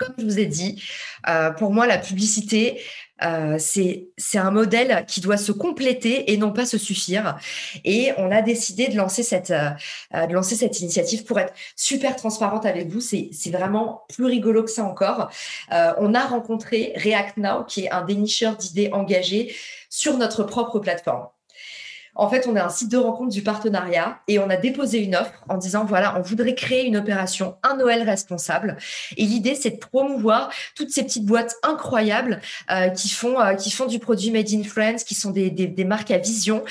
comme 0.00 0.14
je 0.18 0.24
vous 0.24 0.38
ai 0.38 0.46
dit, 0.46 0.82
euh, 1.28 1.50
pour 1.50 1.72
moi, 1.72 1.86
la 1.86 1.98
publicité, 1.98 2.80
euh, 3.22 3.56
c'est 3.58 4.38
un 4.38 4.50
modèle 4.50 5.04
qui 5.06 5.20
doit 5.20 5.36
se 5.36 5.52
compléter 5.52 6.32
et 6.32 6.38
non 6.38 6.52
pas 6.52 6.64
se 6.64 6.78
suffire. 6.78 7.36
Et 7.84 8.12
on 8.16 8.30
a 8.30 8.40
décidé 8.40 8.88
de 8.88 8.96
lancer 8.96 9.22
cette, 9.22 9.50
euh, 9.50 10.26
de 10.26 10.32
lancer 10.32 10.56
cette 10.56 10.80
initiative 10.80 11.24
pour 11.24 11.38
être 11.38 11.52
super 11.76 12.16
transparente 12.16 12.64
avec 12.64 12.88
vous. 12.88 13.00
C'est 13.00 13.30
vraiment 13.50 14.04
plus 14.08 14.24
rigolo 14.24 14.64
que 14.64 14.70
ça 14.70 14.84
encore. 14.84 15.30
on 15.70 16.14
a 16.14 16.26
rencontré 16.26 16.94
React 16.96 17.36
Now, 17.36 17.64
qui 17.64 17.84
est 17.84 17.90
un 17.90 18.02
dénicheur 18.04 18.56
d'idées 18.56 18.90
engagées 18.92 19.54
sur 19.90 20.16
notre 20.16 20.44
propre 20.44 20.78
plateforme. 20.78 21.26
En 22.14 22.28
fait, 22.28 22.46
on 22.46 22.56
est 22.56 22.60
un 22.60 22.68
site 22.68 22.90
de 22.90 22.96
rencontre 22.96 23.30
du 23.30 23.42
partenariat 23.42 24.20
et 24.28 24.38
on 24.38 24.50
a 24.50 24.56
déposé 24.56 24.98
une 24.98 25.14
offre 25.14 25.44
en 25.48 25.56
disant 25.56 25.84
voilà, 25.84 26.18
on 26.18 26.22
voudrait 26.22 26.54
créer 26.54 26.86
une 26.86 26.96
opération 26.96 27.56
un 27.62 27.76
Noël 27.76 28.02
responsable. 28.02 28.76
Et 29.16 29.24
l'idée, 29.24 29.54
c'est 29.54 29.70
de 29.70 29.76
promouvoir 29.76 30.50
toutes 30.74 30.90
ces 30.90 31.02
petites 31.02 31.24
boîtes 31.24 31.56
incroyables 31.62 32.40
euh, 32.70 32.88
qui 32.88 33.08
font 33.08 33.40
euh, 33.40 33.54
qui 33.54 33.70
font 33.70 33.86
du 33.86 33.98
produit 33.98 34.30
made 34.30 34.50
in 34.52 34.64
France, 34.64 35.04
qui 35.04 35.14
sont 35.14 35.30
des, 35.30 35.50
des, 35.50 35.84
marques 35.84 36.10
à 36.10 36.18
vision 36.18 36.64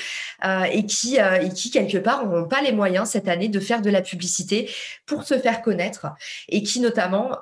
euh, 0.44 0.62
et 0.64 0.86
qui 0.86 1.16
et 1.16 1.48
qui 1.50 1.70
quelque 1.70 1.98
part 1.98 2.26
n'auront 2.26 2.48
pas 2.48 2.62
les 2.62 2.72
moyens 2.72 3.08
cette 3.08 3.28
année 3.28 3.48
de 3.48 3.60
faire 3.60 3.82
de 3.82 3.90
la 3.90 4.02
publicité 4.02 4.70
pour 5.06 5.24
se 5.24 5.38
faire 5.38 5.62
connaître 5.62 6.06
et 6.48 6.62
qui 6.62 6.80
notamment 6.80 7.38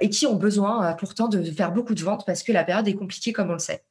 et 0.00 0.10
qui 0.10 0.26
ont 0.26 0.34
besoin 0.34 0.94
pourtant 0.94 1.28
de 1.28 1.42
faire 1.42 1.72
beaucoup 1.72 1.94
de 1.94 2.02
ventes 2.02 2.24
parce 2.26 2.42
que 2.42 2.52
la 2.52 2.64
période 2.64 2.88
est 2.88 2.94
compliquée 2.94 3.32
comme 3.32 3.50
on 3.50 3.54
le 3.54 3.58
sait. 3.58 3.82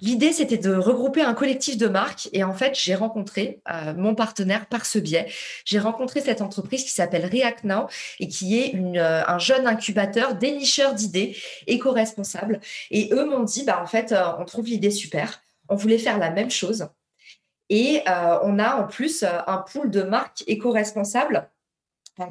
L'idée, 0.00 0.32
c'était 0.32 0.58
de 0.58 0.74
regrouper 0.74 1.22
un 1.22 1.32
collectif 1.32 1.78
de 1.78 1.88
marques 1.88 2.28
et 2.32 2.44
en 2.44 2.52
fait, 2.52 2.78
j'ai 2.78 2.94
rencontré 2.94 3.60
euh, 3.70 3.94
mon 3.94 4.14
partenaire 4.14 4.66
par 4.66 4.84
ce 4.84 4.98
biais. 4.98 5.26
J'ai 5.64 5.78
rencontré 5.78 6.20
cette 6.20 6.42
entreprise 6.42 6.84
qui 6.84 6.90
s'appelle 6.90 7.24
React 7.24 7.64
Now 7.64 7.86
et 8.20 8.28
qui 8.28 8.58
est 8.58 8.74
euh, 8.74 9.22
un 9.26 9.38
jeune 9.38 9.66
incubateur 9.66 10.34
dénicheur 10.34 10.92
d'idées 10.92 11.34
éco-responsables. 11.66 12.60
Et 12.90 13.08
eux 13.12 13.24
m'ont 13.24 13.42
dit, 13.42 13.64
bah, 13.64 13.80
en 13.82 13.86
fait, 13.86 14.12
euh, 14.12 14.22
on 14.38 14.44
trouve 14.44 14.66
l'idée 14.66 14.90
super. 14.90 15.40
On 15.70 15.76
voulait 15.76 15.98
faire 15.98 16.18
la 16.18 16.30
même 16.30 16.50
chose. 16.50 16.88
Et 17.68 18.02
on 18.06 18.60
a 18.60 18.76
en 18.76 18.86
plus 18.86 19.24
un 19.24 19.58
pool 19.58 19.90
de 19.90 20.02
marques 20.02 20.44
éco-responsables 20.46 21.50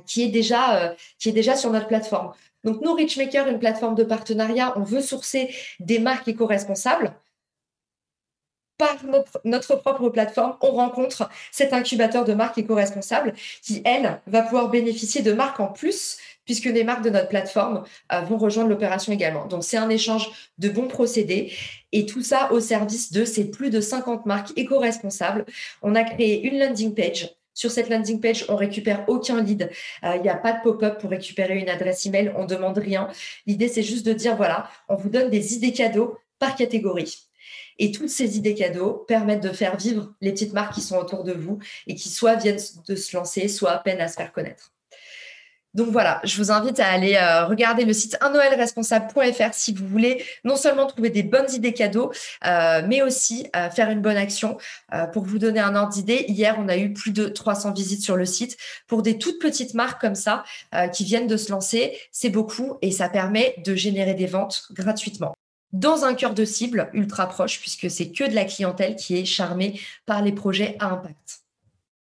qui 0.06 0.24
est 0.24 0.30
déjà 0.30 0.96
qui 1.20 1.28
est 1.28 1.34
déjà 1.34 1.58
sur 1.58 1.72
notre 1.72 1.88
plateforme. 1.88 2.32
Donc 2.64 2.80
nous, 2.82 2.94
Richmaker, 2.94 3.46
une 3.50 3.60
plateforme 3.60 3.96
de 3.96 4.06
partenariat, 4.06 4.72
on 4.78 4.84
veut 4.84 5.02
sourcer 5.02 5.54
des 5.82 6.00
marques 6.00 6.30
éco-responsables 6.30 7.14
par 8.78 8.98
notre, 9.44 9.76
propre 9.76 10.10
plateforme, 10.10 10.56
on 10.62 10.72
rencontre 10.72 11.30
cet 11.52 11.74
incubateur 11.74 12.26
de 12.26 12.34
marques 12.34 12.58
éco-responsables 12.58 13.34
qui, 13.62 13.82
elle, 13.86 14.20
va 14.28 14.42
pouvoir 14.42 14.70
bénéficier 14.70 15.22
de 15.22 15.34
marques 15.34 15.60
en 15.60 15.68
plus 15.68 16.18
puisque 16.46 16.66
les 16.66 16.84
marques 16.84 17.04
de 17.04 17.10
notre 17.10 17.28
plateforme 17.28 17.84
euh, 18.12 18.22
vont 18.22 18.38
rejoindre 18.38 18.70
l'opération 18.70 19.12
également. 19.12 19.48
Donc, 19.48 19.64
c'est 19.64 19.78
un 19.78 19.90
échange 19.90 20.30
de 20.60 20.70
bons 20.70 20.88
procédés 20.88 21.52
et 21.92 22.06
tout 22.06 22.22
ça 22.22 22.52
au 22.52 22.60
service 22.60 23.12
de 23.12 23.26
ces 23.26 23.50
plus 23.50 23.72
de 23.72 23.82
50 23.82 24.26
marques 24.26 24.52
éco-responsables. 24.56 25.46
On 25.82 25.96
a 25.96 26.04
créé 26.04 26.44
une 26.44 26.60
landing 26.60 26.94
page. 26.94 27.36
Sur 27.56 27.72
cette 27.72 27.90
landing 27.90 28.20
page, 28.20 28.46
on 28.50 28.58
récupère 28.58 29.06
aucun 29.08 29.42
lead. 29.42 29.72
Euh, 30.04 30.16
il 30.18 30.22
n'y 30.22 30.30
a 30.30 30.36
pas 30.36 30.54
de 30.54 30.62
pop-up 30.62 31.00
pour 31.00 31.10
récupérer 31.10 31.58
une 31.58 31.70
adresse 31.70 32.06
email. 32.06 32.34
On 32.38 32.46
demande 32.46 32.78
rien. 32.78 33.08
L'idée, 33.48 33.70
c'est 33.70 33.82
juste 33.82 34.06
de 34.06 34.14
dire, 34.14 34.36
voilà, 34.36 34.70
on 34.90 34.96
vous 34.96 35.10
donne 35.10 35.30
des 35.30 35.56
idées 35.56 35.72
cadeaux 35.72 36.18
par 36.38 36.56
catégorie. 36.56 37.25
Et 37.80 37.92
toutes 37.92 38.10
ces 38.10 38.38
idées 38.38 38.56
cadeaux 38.56 39.06
permettent 39.08 39.44
de 39.44 39.50
faire 39.50 39.78
vivre 39.78 40.14
les 40.22 40.32
petites 40.32 40.54
marques 40.54 40.74
qui 40.74 40.82
sont 40.82 40.98
autour 40.98 41.24
de 41.24 41.34
vous 41.34 41.60
et 41.88 41.96
qui 41.96 42.10
soit 42.10 42.36
viennent 42.36 42.60
de 42.88 42.96
se 42.96 43.16
lancer, 43.16 43.48
soit 43.48 43.72
à 43.72 43.80
peine 43.80 44.02
à 44.02 44.08
se 44.08 44.16
faire 44.16 44.32
connaître. 44.32 44.72
Donc 45.76 45.90
voilà, 45.90 46.22
je 46.24 46.38
vous 46.38 46.52
invite 46.52 46.80
à 46.80 46.88
aller 46.88 47.16
euh, 47.16 47.46
regarder 47.46 47.84
le 47.84 47.92
site 47.92 48.18
unnoelresponsable.fr 48.22 49.54
si 49.54 49.74
vous 49.74 49.86
voulez 49.86 50.24
non 50.46 50.56
seulement 50.56 50.88
trouver 50.88 51.10
des 51.10 51.22
bonnes 51.22 51.52
idées 51.52 51.74
cadeaux, 51.74 52.14
euh, 52.46 52.82
mais 52.88 53.02
aussi 53.02 53.48
euh, 53.56 53.70
faire 53.70 53.90
une 53.90 54.02
bonne 54.02 54.16
action. 54.16 54.58
pour 55.12 55.26
vous 55.26 55.38
donner 55.38 55.60
un 55.60 55.76
ordre 55.76 55.92
d'idée, 55.92 56.26
hier, 56.30 56.56
on 56.58 56.70
a 56.70 56.78
eu 56.78 56.94
plus 56.94 57.12
de 57.12 57.28
300 57.28 57.74
visites 57.74 58.02
sur 58.02 58.16
le 58.16 58.26
site 58.26 58.56
pour 58.88 59.02
des 59.02 59.18
toutes 59.18 59.40
petites 59.40 59.74
marques 59.74 60.00
comme 60.00 60.16
ça 60.16 60.44
qui 60.94 61.04
viennent 61.04 61.28
de 61.28 61.38
se 61.38 61.52
lancer. 61.52 61.98
C'est 62.12 62.30
beaucoup 62.30 62.78
et 62.82 62.92
ça 62.92 63.10
permet 63.10 63.56
de 63.66 63.76
générer 63.76 64.14
des 64.14 64.28
ventes 64.28 64.68
gratuitement 64.72 65.35
dans 65.76 66.06
un 66.06 66.14
cœur 66.14 66.34
de 66.34 66.46
cible 66.46 66.90
ultra 66.94 67.28
proche, 67.28 67.60
puisque 67.60 67.92
c'est 67.92 68.12
que 68.12 68.24
de 68.24 68.34
la 68.34 68.46
clientèle 68.46 68.96
qui 68.96 69.18
est 69.18 69.26
charmée 69.26 69.80
par 70.06 70.22
les 70.22 70.32
projets 70.32 70.78
à 70.80 70.88
impact. 70.88 71.42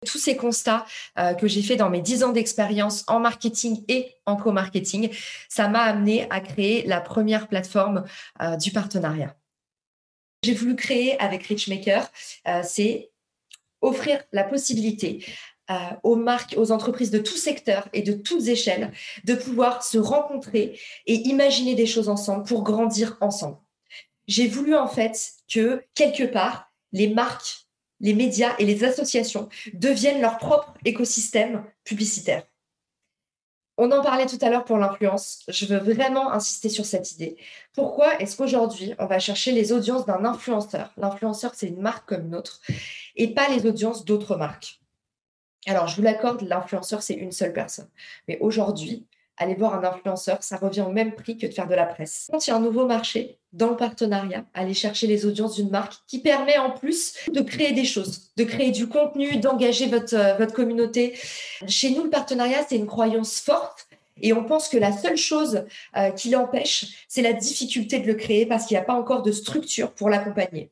Tous 0.05 0.19
ces 0.19 0.37
constats 0.37 0.85
euh, 1.19 1.33
que 1.33 1.49
j'ai 1.49 1.62
fait 1.62 1.77
dans 1.77 1.88
mes 1.88 2.03
10 2.03 2.23
ans 2.23 2.33
d'expérience 2.33 3.03
en 3.09 3.19
marketing 3.19 3.83
et 3.88 4.14
en 4.27 4.37
co-marketing, 4.37 5.11
ça 5.49 5.69
m'a 5.69 5.81
amené 5.81 6.27
à 6.31 6.40
créer 6.40 6.87
la 6.87 7.01
première 7.01 7.49
plateforme 7.49 8.05
euh, 8.42 8.57
du 8.57 8.73
partenariat. 8.73 9.35
J'ai 10.45 10.53
voulu 10.53 10.77
créer 10.77 11.19
avec 11.19 11.45
Richmaker, 11.47 12.07
euh, 12.47 12.61
c'est 12.62 13.11
offrir 13.81 14.23
la 14.33 14.45
possibilité 14.45 15.25
aux 16.02 16.16
marques, 16.16 16.55
aux 16.57 16.70
entreprises 16.72 17.11
de 17.11 17.18
tout 17.18 17.37
secteur 17.37 17.88
et 17.92 18.02
de 18.02 18.12
toutes 18.12 18.46
échelles 18.48 18.92
de 19.24 19.35
pouvoir 19.35 19.83
se 19.83 19.98
rencontrer 19.98 20.79
et 21.07 21.14
imaginer 21.14 21.74
des 21.74 21.87
choses 21.87 22.09
ensemble 22.09 22.44
pour 22.44 22.62
grandir 22.62 23.16
ensemble. 23.20 23.59
J'ai 24.29 24.48
voulu 24.48 24.76
en 24.76 24.88
fait 24.88 25.33
que 25.48 25.83
quelque 25.94 26.24
part, 26.24 26.72
les 26.92 27.09
marques, 27.09 27.66
les 28.00 28.14
médias 28.14 28.55
et 28.59 28.64
les 28.64 28.85
associations 28.85 29.48
deviennent 29.74 30.20
leur 30.20 30.38
propre 30.38 30.74
écosystème 30.85 31.64
publicitaire. 31.85 32.44
On 33.79 33.90
en 33.90 34.02
parlait 34.02 34.26
tout 34.26 34.38
à 34.40 34.48
l'heure 34.48 34.64
pour 34.64 34.79
l'influence. 34.79 35.44
Je 35.48 35.66
veux 35.66 35.79
vraiment 35.79 36.33
insister 36.33 36.70
sur 36.70 36.87
cette 36.87 37.12
idée. 37.12 37.37
Pourquoi 37.74 38.18
est-ce 38.20 38.37
qu'aujourd'hui, 38.37 38.94
on 38.98 39.07
va 39.07 39.18
chercher 39.18 39.52
les 39.52 39.70
audiences 39.70 40.07
d'un 40.07 40.24
influenceur? 40.24 40.94
L'influenceur, 40.96 41.52
c'est 41.55 41.68
une 41.68 41.81
marque 41.81 42.09
comme 42.09 42.26
une 42.26 42.35
autre, 42.35 42.62
et 43.16 43.35
pas 43.35 43.48
les 43.48 43.66
audiences 43.66 44.05
d'autres 44.07 44.37
marques. 44.37 44.81
Alors, 45.66 45.88
je 45.88 45.96
vous 45.96 46.02
l'accorde, 46.02 46.42
l'influenceur, 46.42 47.02
c'est 47.02 47.14
une 47.14 47.33
seule 47.33 47.52
personne. 47.52 47.88
Mais 48.29 48.38
aujourd'hui, 48.40 49.05
aller 49.37 49.55
voir 49.55 49.74
un 49.74 49.85
influenceur, 49.85 50.42
ça 50.42 50.57
revient 50.57 50.83
au 50.83 50.90
même 50.90 51.14
prix 51.14 51.37
que 51.37 51.46
de 51.46 51.52
faire 51.52 51.68
de 51.68 51.74
la 51.74 51.87
presse. 51.87 52.29
Quand 52.31 52.46
il 52.46 52.50
y 52.50 52.52
a 52.52 52.57
un 52.57 52.61
nouveau 52.61 52.87
marché 52.87 53.38
dans 53.52 53.70
le 53.70 53.76
partenariat, 53.76 54.44
aller 54.55 54.74
chercher 54.74 55.07
les 55.07 55.26
audiences 55.26 55.57
d'une 55.57 55.70
marque 55.70 55.94
qui 56.07 56.20
permet 56.20 56.57
en 56.59 56.70
plus 56.70 57.14
de 57.33 57.40
créer 57.40 57.72
des 57.72 57.85
choses, 57.85 58.31
de 58.37 58.44
créer 58.44 58.70
du 58.70 58.88
contenu, 58.88 59.37
d'engager 59.38 59.87
votre, 59.87 60.14
euh, 60.14 60.35
votre 60.35 60.55
communauté. 60.55 61.18
Chez 61.66 61.90
nous, 61.90 62.05
le 62.05 62.11
partenariat, 62.11 62.64
c'est 62.68 62.76
une 62.76 62.87
croyance 62.87 63.40
forte. 63.40 63.87
Et 64.22 64.33
on 64.33 64.44
pense 64.44 64.68
que 64.68 64.79
la 64.79 64.92
seule 64.92 65.16
chose 65.18 65.64
euh, 65.96 66.11
qui 66.11 66.31
l'empêche, 66.31 67.05
c'est 67.07 67.22
la 67.22 67.35
difficulté 67.35 67.98
de 67.98 68.07
le 68.07 68.14
créer 68.14 68.46
parce 68.46 68.66
qu'il 68.66 68.76
n'y 68.76 68.81
a 68.81 68.85
pas 68.85 68.94
encore 68.94 69.22
de 69.22 69.33
structure 69.33 69.92
pour 69.92 70.09
l'accompagner. 70.09 70.70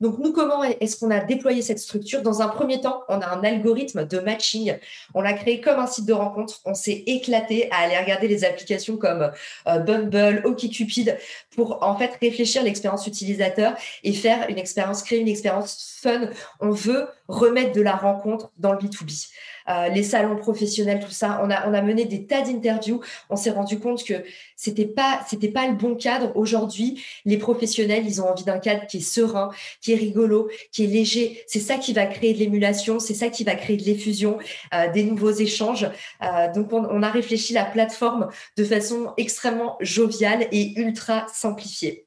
Donc, 0.00 0.18
nous, 0.18 0.32
comment 0.32 0.62
est-ce 0.62 0.96
qu'on 0.96 1.10
a 1.10 1.20
déployé 1.20 1.60
cette 1.60 1.80
structure? 1.80 2.22
Dans 2.22 2.40
un 2.40 2.48
premier 2.48 2.80
temps, 2.80 3.02
on 3.08 3.20
a 3.20 3.26
un 3.26 3.42
algorithme 3.42 4.06
de 4.06 4.20
matching. 4.20 4.76
On 5.14 5.20
l'a 5.20 5.32
créé 5.32 5.60
comme 5.60 5.78
un 5.78 5.86
site 5.86 6.06
de 6.06 6.12
rencontre. 6.12 6.60
On 6.64 6.74
s'est 6.74 7.02
éclaté 7.06 7.68
à 7.72 7.78
aller 7.78 7.98
regarder 7.98 8.28
les 8.28 8.44
applications 8.44 8.96
comme 8.96 9.32
euh, 9.66 9.78
Bumble, 9.78 10.42
OkCupid 10.44 11.18
pour 11.56 11.82
en 11.82 11.96
fait 11.96 12.16
réfléchir 12.20 12.62
l'expérience 12.62 13.06
utilisateur 13.06 13.74
et 14.04 14.12
faire 14.12 14.48
une 14.48 14.58
expérience, 14.58 15.02
créer 15.02 15.18
une 15.18 15.28
expérience 15.28 15.98
fun. 16.00 16.30
On 16.60 16.70
veut 16.70 17.08
remettre 17.26 17.72
de 17.72 17.82
la 17.82 17.96
rencontre 17.96 18.50
dans 18.56 18.72
le 18.72 18.78
B2B. 18.78 19.28
Euh, 19.68 19.88
les 19.88 20.02
salons 20.02 20.36
professionnels, 20.36 21.00
tout 21.00 21.10
ça. 21.10 21.40
On 21.42 21.50
a, 21.50 21.82
mené 21.82 22.04
des 22.04 22.24
tas 22.24 22.42
d'interviews. 22.42 23.00
On 23.30 23.36
s'est 23.36 23.50
rendu 23.50 23.78
compte 23.78 24.04
que 24.04 24.14
c'était 24.56 24.86
pas, 24.86 25.20
pas 25.54 25.66
le 25.66 25.74
bon 25.74 25.94
cadre. 25.94 26.32
Aujourd'hui, 26.34 27.02
les 27.24 27.36
professionnels, 27.36 28.04
ils 28.06 28.20
ont 28.20 28.28
envie 28.28 28.44
d'un 28.44 28.58
cadre 28.58 28.86
qui 28.86 28.98
est 28.98 29.00
serein, 29.00 29.50
qui 29.80 29.92
est 29.92 29.96
rigolo, 29.96 30.48
qui 30.72 30.84
est 30.84 30.86
léger. 30.86 31.42
C'est 31.46 31.60
ça 31.60 31.76
qui 31.76 31.92
va 31.92 32.06
créer 32.06 32.34
de 32.34 32.38
l'émulation, 32.38 32.98
c'est 32.98 33.14
ça 33.14 33.28
qui 33.28 33.44
va 33.44 33.54
créer 33.54 33.76
de 33.76 33.84
l'effusion, 33.84 34.38
euh, 34.74 34.90
des 34.90 35.04
nouveaux 35.04 35.30
échanges. 35.30 35.88
Euh, 36.22 36.52
donc, 36.52 36.72
on, 36.72 36.84
on, 36.84 37.02
a 37.02 37.10
réfléchi 37.10 37.52
la 37.52 37.64
plateforme 37.64 38.28
de 38.56 38.64
façon 38.64 39.12
extrêmement 39.16 39.76
joviale 39.80 40.46
et 40.50 40.78
ultra 40.80 41.26
simplifiée. 41.32 42.06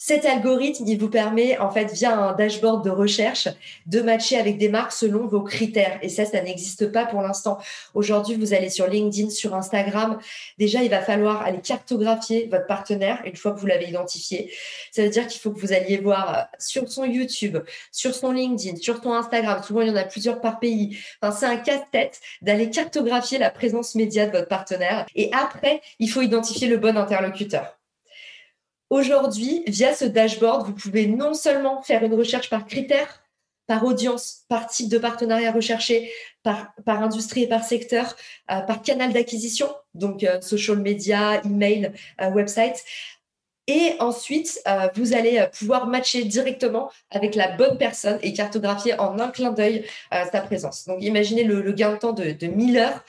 Cet 0.00 0.24
algorithme, 0.26 0.84
il 0.86 0.96
vous 0.96 1.10
permet, 1.10 1.58
en 1.58 1.70
fait, 1.70 1.92
via 1.92 2.16
un 2.16 2.32
dashboard 2.32 2.84
de 2.84 2.90
recherche, 2.90 3.48
de 3.86 4.00
matcher 4.00 4.38
avec 4.38 4.56
des 4.56 4.68
marques 4.68 4.92
selon 4.92 5.26
vos 5.26 5.42
critères. 5.42 5.98
Et 6.02 6.08
ça, 6.08 6.24
ça 6.24 6.40
n'existe 6.40 6.92
pas 6.92 7.04
pour 7.04 7.20
l'instant. 7.20 7.58
Aujourd'hui, 7.94 8.36
vous 8.36 8.54
allez 8.54 8.70
sur 8.70 8.86
LinkedIn, 8.86 9.30
sur 9.30 9.56
Instagram. 9.56 10.20
Déjà, 10.56 10.84
il 10.84 10.90
va 10.90 11.00
falloir 11.00 11.42
aller 11.42 11.58
cartographier 11.60 12.48
votre 12.48 12.66
partenaire 12.66 13.20
une 13.24 13.34
fois 13.34 13.50
que 13.50 13.58
vous 13.58 13.66
l'avez 13.66 13.88
identifié. 13.88 14.52
Ça 14.92 15.02
veut 15.02 15.10
dire 15.10 15.26
qu'il 15.26 15.40
faut 15.40 15.50
que 15.50 15.58
vous 15.58 15.72
alliez 15.72 15.96
voir 15.96 16.38
euh, 16.38 16.42
sur 16.60 16.88
son 16.88 17.04
YouTube, 17.04 17.58
sur 17.90 18.14
son 18.14 18.30
LinkedIn, 18.30 18.76
sur 18.76 19.02
son 19.02 19.12
Instagram. 19.12 19.60
Souvent, 19.64 19.80
il 19.80 19.88
y 19.88 19.90
en 19.90 19.96
a 19.96 20.04
plusieurs 20.04 20.40
par 20.40 20.60
pays. 20.60 20.96
Enfin, 21.20 21.36
c'est 21.36 21.46
un 21.46 21.56
casse-tête 21.56 22.20
d'aller 22.40 22.70
cartographier 22.70 23.38
la 23.38 23.50
présence 23.50 23.96
média 23.96 24.26
de 24.26 24.30
votre 24.30 24.48
partenaire. 24.48 25.06
Et 25.16 25.28
après, 25.32 25.80
il 25.98 26.08
faut 26.08 26.22
identifier 26.22 26.68
le 26.68 26.76
bon 26.76 26.96
interlocuteur. 26.96 27.77
Aujourd'hui, 28.90 29.62
via 29.66 29.94
ce 29.94 30.06
dashboard, 30.06 30.66
vous 30.66 30.72
pouvez 30.72 31.06
non 31.06 31.34
seulement 31.34 31.82
faire 31.82 32.02
une 32.04 32.14
recherche 32.14 32.48
par 32.48 32.66
critères, 32.66 33.22
par 33.66 33.84
audience, 33.84 34.44
par 34.48 34.66
type 34.66 34.88
de 34.88 34.96
partenariat 34.96 35.52
recherché, 35.52 36.10
par, 36.42 36.72
par 36.86 37.02
industrie 37.02 37.42
et 37.42 37.48
par 37.48 37.64
secteur, 37.64 38.16
euh, 38.50 38.60
par 38.60 38.80
canal 38.80 39.12
d'acquisition, 39.12 39.68
donc 39.92 40.24
euh, 40.24 40.40
social 40.40 40.78
media, 40.78 41.42
email, 41.44 41.92
euh, 42.22 42.30
website, 42.30 42.82
et 43.68 43.96
ensuite, 44.00 44.62
euh, 44.66 44.88
vous 44.94 45.12
allez 45.14 45.38
euh, 45.38 45.46
pouvoir 45.46 45.86
matcher 45.86 46.24
directement 46.24 46.90
avec 47.10 47.34
la 47.34 47.48
bonne 47.48 47.76
personne 47.76 48.18
et 48.22 48.32
cartographier 48.32 48.98
en 48.98 49.18
un 49.18 49.28
clin 49.28 49.52
d'œil 49.52 49.84
euh, 50.14 50.24
sa 50.32 50.40
présence. 50.40 50.86
Donc, 50.86 51.02
imaginez 51.02 51.44
le, 51.44 51.70
gain 51.72 51.92
de 51.92 51.98
temps 51.98 52.14
de, 52.14 52.32
de 52.32 52.46
1000 52.46 52.78
heures 52.78 53.04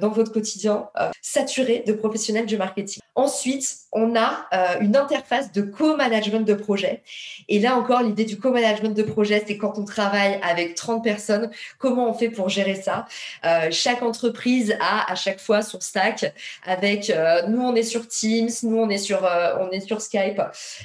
dans 0.00 0.10
votre 0.10 0.32
quotidien 0.32 0.88
saturé 1.20 1.82
de 1.84 1.92
professionnels 1.92 2.46
du 2.46 2.56
marketing. 2.56 3.02
Ensuite, 3.16 3.78
on 3.92 4.14
a 4.14 4.46
une 4.80 4.96
interface 4.96 5.50
de 5.50 5.62
co-management 5.62 6.46
de 6.46 6.54
projet. 6.54 7.02
Et 7.48 7.58
là 7.58 7.76
encore, 7.76 8.02
l'idée 8.02 8.24
du 8.24 8.38
co-management 8.38 8.96
de 8.96 9.02
projet, 9.02 9.42
c'est 9.46 9.56
quand 9.56 9.76
on 9.76 9.84
travaille 9.84 10.38
avec 10.42 10.76
30 10.76 11.02
personnes, 11.02 11.50
comment 11.78 12.08
on 12.08 12.14
fait 12.14 12.30
pour 12.30 12.48
gérer 12.48 12.76
ça? 12.76 13.06
Chaque 13.70 14.02
entreprise 14.02 14.76
a 14.80 15.10
à 15.10 15.14
chaque 15.16 15.40
fois 15.40 15.62
son 15.62 15.80
stack 15.80 16.32
avec 16.64 17.12
nous, 17.48 17.60
on 17.60 17.74
est 17.74 17.82
sur 17.82 18.06
Teams, 18.06 18.50
nous, 18.62 18.78
on 18.78 18.88
est 18.88 18.98
sur, 18.98 19.28
on 19.60 19.70
est 19.70 19.80
sur 19.80 19.95
Skype. 20.00 20.40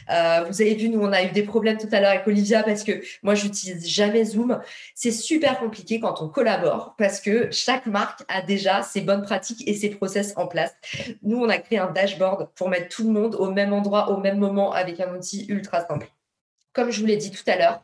Euh, 0.09 0.45
vous 0.47 0.61
avez 0.61 0.75
vu, 0.75 0.89
nous, 0.89 1.01
on 1.01 1.11
a 1.11 1.23
eu 1.23 1.31
des 1.31 1.43
problèmes 1.43 1.77
tout 1.77 1.89
à 1.91 1.99
l'heure 1.99 2.11
avec 2.11 2.27
Olivia 2.27 2.63
parce 2.63 2.83
que 2.83 3.01
moi, 3.23 3.35
j'utilise 3.35 3.87
jamais 3.87 4.25
Zoom. 4.25 4.59
C'est 4.95 5.11
super 5.11 5.59
compliqué 5.59 5.99
quand 5.99 6.21
on 6.21 6.29
collabore 6.29 6.95
parce 6.97 7.19
que 7.19 7.49
chaque 7.51 7.85
marque 7.85 8.21
a 8.27 8.41
déjà 8.41 8.83
ses 8.83 9.01
bonnes 9.01 9.23
pratiques 9.23 9.67
et 9.67 9.73
ses 9.73 9.89
process 9.89 10.33
en 10.35 10.47
place. 10.47 10.73
Nous, 11.21 11.37
on 11.37 11.49
a 11.49 11.57
créé 11.57 11.79
un 11.79 11.91
dashboard 11.91 12.49
pour 12.55 12.69
mettre 12.69 12.89
tout 12.89 13.03
le 13.03 13.11
monde 13.11 13.35
au 13.35 13.51
même 13.51 13.73
endroit, 13.73 14.09
au 14.09 14.17
même 14.17 14.37
moment 14.37 14.71
avec 14.71 14.99
un 14.99 15.13
outil 15.15 15.45
ultra 15.49 15.85
simple. 15.85 16.07
Comme 16.73 16.91
je 16.91 17.01
vous 17.01 17.05
l'ai 17.05 17.17
dit 17.17 17.31
tout 17.31 17.43
à 17.47 17.57
l'heure, 17.57 17.81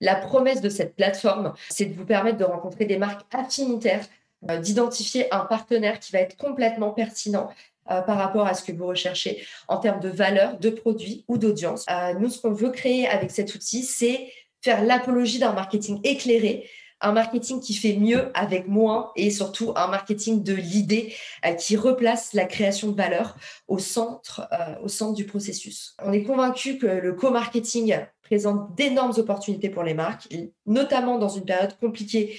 la 0.00 0.14
promesse 0.14 0.60
de 0.60 0.68
cette 0.68 0.96
plateforme, 0.96 1.52
c'est 1.68 1.86
de 1.86 1.94
vous 1.94 2.06
permettre 2.06 2.38
de 2.38 2.44
rencontrer 2.44 2.86
des 2.86 2.96
marques 2.96 3.22
affinitaires, 3.34 4.04
euh, 4.50 4.58
d'identifier 4.58 5.32
un 5.34 5.40
partenaire 5.40 6.00
qui 6.00 6.12
va 6.12 6.20
être 6.20 6.36
complètement 6.36 6.90
pertinent 6.90 7.50
euh, 7.90 8.00
par 8.02 8.18
rapport 8.18 8.46
à 8.46 8.54
ce 8.54 8.62
que 8.62 8.72
vous 8.72 8.86
recherchez 8.86 9.44
en 9.68 9.78
termes 9.78 10.00
de 10.00 10.08
valeur, 10.08 10.58
de 10.58 10.70
produits 10.70 11.24
ou 11.28 11.38
d'audience. 11.38 11.84
Euh, 11.90 12.14
nous, 12.14 12.28
ce 12.28 12.40
qu'on 12.40 12.52
veut 12.52 12.70
créer 12.70 13.08
avec 13.08 13.30
cet 13.30 13.54
outil, 13.54 13.82
c'est 13.82 14.32
faire 14.62 14.84
l'apologie 14.84 15.38
d'un 15.38 15.52
marketing 15.52 16.00
éclairé, 16.04 16.68
un 17.00 17.12
marketing 17.12 17.60
qui 17.60 17.74
fait 17.74 17.96
mieux 17.96 18.30
avec 18.34 18.68
moins 18.68 19.10
et 19.16 19.30
surtout 19.30 19.72
un 19.74 19.86
marketing 19.86 20.42
de 20.42 20.52
l'idée 20.52 21.14
qui 21.58 21.76
replace 21.76 22.34
la 22.34 22.44
création 22.44 22.88
de 22.88 22.96
valeur 22.96 23.36
au 23.68 23.78
centre, 23.78 24.46
au 24.82 24.88
centre 24.88 25.14
du 25.14 25.24
processus. 25.24 25.96
On 26.04 26.12
est 26.12 26.24
convaincu 26.24 26.76
que 26.76 26.86
le 26.86 27.14
co-marketing 27.14 28.00
présente 28.22 28.74
d'énormes 28.74 29.14
opportunités 29.16 29.70
pour 29.70 29.82
les 29.82 29.94
marques, 29.94 30.28
notamment 30.66 31.16
dans 31.16 31.30
une 31.30 31.46
période 31.46 31.74
compliquée 31.80 32.38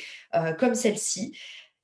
comme 0.59 0.75
celle-ci. 0.75 1.35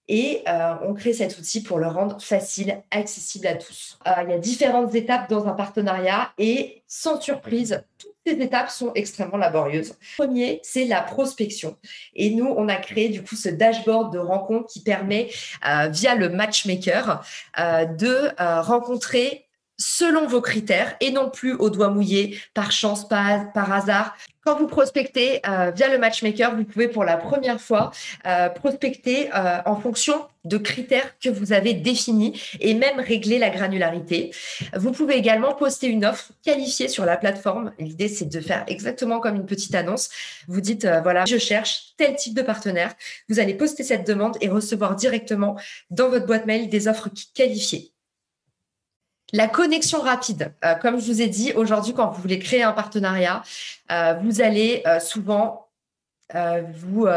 Et 0.07 0.43
euh, 0.47 0.75
on 0.83 0.93
crée 0.93 1.13
cet 1.13 1.37
outil 1.37 1.61
pour 1.61 1.79
le 1.79 1.87
rendre 1.87 2.21
facile, 2.21 2.81
accessible 2.91 3.47
à 3.47 3.55
tous. 3.55 3.99
Euh, 4.07 4.11
il 4.23 4.29
y 4.29 4.33
a 4.33 4.37
différentes 4.37 4.95
étapes 4.95 5.29
dans 5.29 5.47
un 5.47 5.53
partenariat 5.53 6.31
et 6.37 6.83
sans 6.87 7.19
surprise, 7.19 7.83
toutes 7.97 8.15
ces 8.25 8.33
étapes 8.41 8.69
sont 8.69 8.93
extrêmement 8.93 9.37
laborieuses. 9.37 9.95
Premier, 10.17 10.61
c'est 10.63 10.85
la 10.85 11.01
prospection. 11.01 11.77
Et 12.15 12.29
nous, 12.29 12.47
on 12.47 12.69
a 12.69 12.77
créé 12.77 13.09
du 13.09 13.21
coup 13.21 13.35
ce 13.35 13.49
dashboard 13.49 14.13
de 14.13 14.19
rencontre 14.19 14.67
qui 14.67 14.81
permet, 14.81 15.29
euh, 15.67 15.87
via 15.89 16.15
le 16.15 16.29
matchmaker, 16.29 17.25
de 17.57 18.61
rencontrer 18.61 19.46
selon 19.77 20.27
vos 20.27 20.41
critères 20.41 20.95
et 20.99 21.11
non 21.11 21.29
plus 21.29 21.53
au 21.53 21.69
doigt 21.69 21.89
mouillé, 21.89 22.39
par 22.53 22.71
chance, 22.71 23.07
par, 23.07 23.51
par 23.53 23.71
hasard. 23.71 24.15
Quand 24.43 24.57
vous 24.57 24.67
prospectez 24.67 25.41
euh, 25.45 25.71
via 25.71 25.89
le 25.89 25.97
matchmaker, 25.97 26.55
vous 26.55 26.63
pouvez 26.63 26.87
pour 26.87 27.03
la 27.03 27.17
première 27.17 27.59
fois 27.59 27.91
euh, 28.25 28.47
prospecter 28.47 29.29
euh, 29.35 29.57
en 29.65 29.75
fonction 29.75 30.25
de 30.45 30.57
critères 30.57 31.19
que 31.19 31.29
vous 31.29 31.51
avez 31.51 31.73
définis 31.73 32.41
et 32.61 32.73
même 32.73 33.01
régler 33.01 33.39
la 33.39 33.49
granularité. 33.49 34.31
Vous 34.73 34.93
pouvez 34.93 35.15
également 35.15 35.53
poster 35.53 35.87
une 35.87 36.05
offre 36.05 36.31
qualifiée 36.45 36.87
sur 36.87 37.03
la 37.03 37.17
plateforme. 37.17 37.73
L'idée, 37.77 38.07
c'est 38.07 38.29
de 38.29 38.39
faire 38.39 38.63
exactement 38.67 39.19
comme 39.19 39.35
une 39.35 39.45
petite 39.45 39.75
annonce. 39.75 40.09
Vous 40.47 40.61
dites, 40.61 40.87
voilà, 41.03 41.25
je 41.25 41.37
cherche 41.37 41.93
tel 41.97 42.15
type 42.15 42.33
de 42.33 42.41
partenaire. 42.41 42.93
Vous 43.27 43.41
allez 43.41 43.53
poster 43.53 43.83
cette 43.83 44.07
demande 44.07 44.37
et 44.39 44.47
recevoir 44.47 44.95
directement 44.95 45.57
dans 45.89 46.07
votre 46.07 46.25
boîte 46.25 46.45
mail 46.45 46.69
des 46.69 46.87
offres 46.87 47.09
qualifiées. 47.33 47.91
La 49.33 49.47
connexion 49.47 50.01
rapide, 50.01 50.53
euh, 50.63 50.75
comme 50.75 50.99
je 50.99 51.05
vous 51.05 51.21
ai 51.21 51.27
dit, 51.27 51.51
aujourd'hui, 51.53 51.93
quand 51.93 52.09
vous 52.11 52.21
voulez 52.21 52.39
créer 52.39 52.63
un 52.63 52.71
partenariat, 52.71 53.43
euh, 53.91 54.13
vous 54.23 54.41
allez 54.41 54.83
euh, 54.87 54.99
souvent 54.99 55.65
vous, 56.73 57.07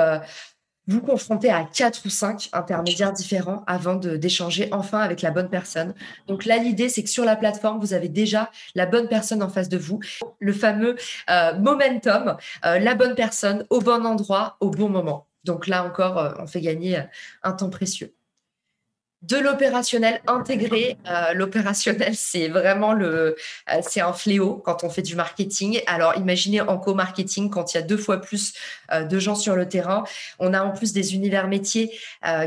vous 0.86 1.00
confronter 1.00 1.50
à 1.50 1.64
quatre 1.64 2.06
ou 2.06 2.08
cinq 2.08 2.48
intermédiaires 2.52 3.12
différents 3.12 3.64
avant 3.66 3.96
d'échanger 3.96 4.68
enfin 4.70 5.00
avec 5.00 5.20
la 5.20 5.32
bonne 5.32 5.48
personne. 5.48 5.94
Donc 6.28 6.44
là, 6.44 6.58
l'idée, 6.58 6.88
c'est 6.88 7.02
que 7.02 7.10
sur 7.10 7.24
la 7.24 7.34
plateforme, 7.34 7.80
vous 7.80 7.92
avez 7.92 8.08
déjà 8.08 8.52
la 8.76 8.86
bonne 8.86 9.08
personne 9.08 9.42
en 9.42 9.48
face 9.48 9.68
de 9.68 9.78
vous, 9.78 9.98
le 10.38 10.52
fameux 10.52 10.94
momentum, 11.58 12.36
la 12.62 12.94
bonne 12.94 13.16
personne 13.16 13.66
au 13.68 13.80
bon 13.80 14.06
endroit, 14.06 14.58
au 14.60 14.70
bon 14.70 14.88
moment. 14.88 15.26
Donc 15.42 15.66
là 15.66 15.82
encore, 15.82 16.36
on 16.38 16.46
fait 16.46 16.60
gagner 16.60 17.02
un 17.42 17.50
temps 17.50 17.70
précieux 17.70 18.14
de 19.22 19.36
l'opérationnel 19.36 20.20
intégré. 20.26 20.96
Euh, 21.06 21.34
l'opérationnel, 21.34 22.14
c'est 22.16 22.48
vraiment 22.48 22.92
le, 22.92 23.36
euh, 23.70 23.80
c'est 23.82 24.00
un 24.00 24.12
fléau 24.12 24.56
quand 24.56 24.84
on 24.84 24.90
fait 24.90 25.02
du 25.02 25.14
marketing. 25.14 25.82
Alors, 25.86 26.16
imaginez 26.16 26.60
en 26.60 26.78
co-marketing 26.78 27.50
quand 27.50 27.74
il 27.74 27.76
y 27.76 27.80
a 27.80 27.82
deux 27.82 27.96
fois 27.96 28.20
plus 28.20 28.54
euh, 28.92 29.04
de 29.04 29.18
gens 29.18 29.34
sur 29.34 29.56
le 29.56 29.68
terrain. 29.68 30.04
On 30.38 30.54
a 30.54 30.62
en 30.62 30.70
plus 30.70 30.92
des 30.92 31.14
univers 31.14 31.48
métiers 31.48 31.98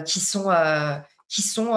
qui 0.05 0.19
sont 0.19 0.49
qui 1.27 1.41
sont 1.41 1.75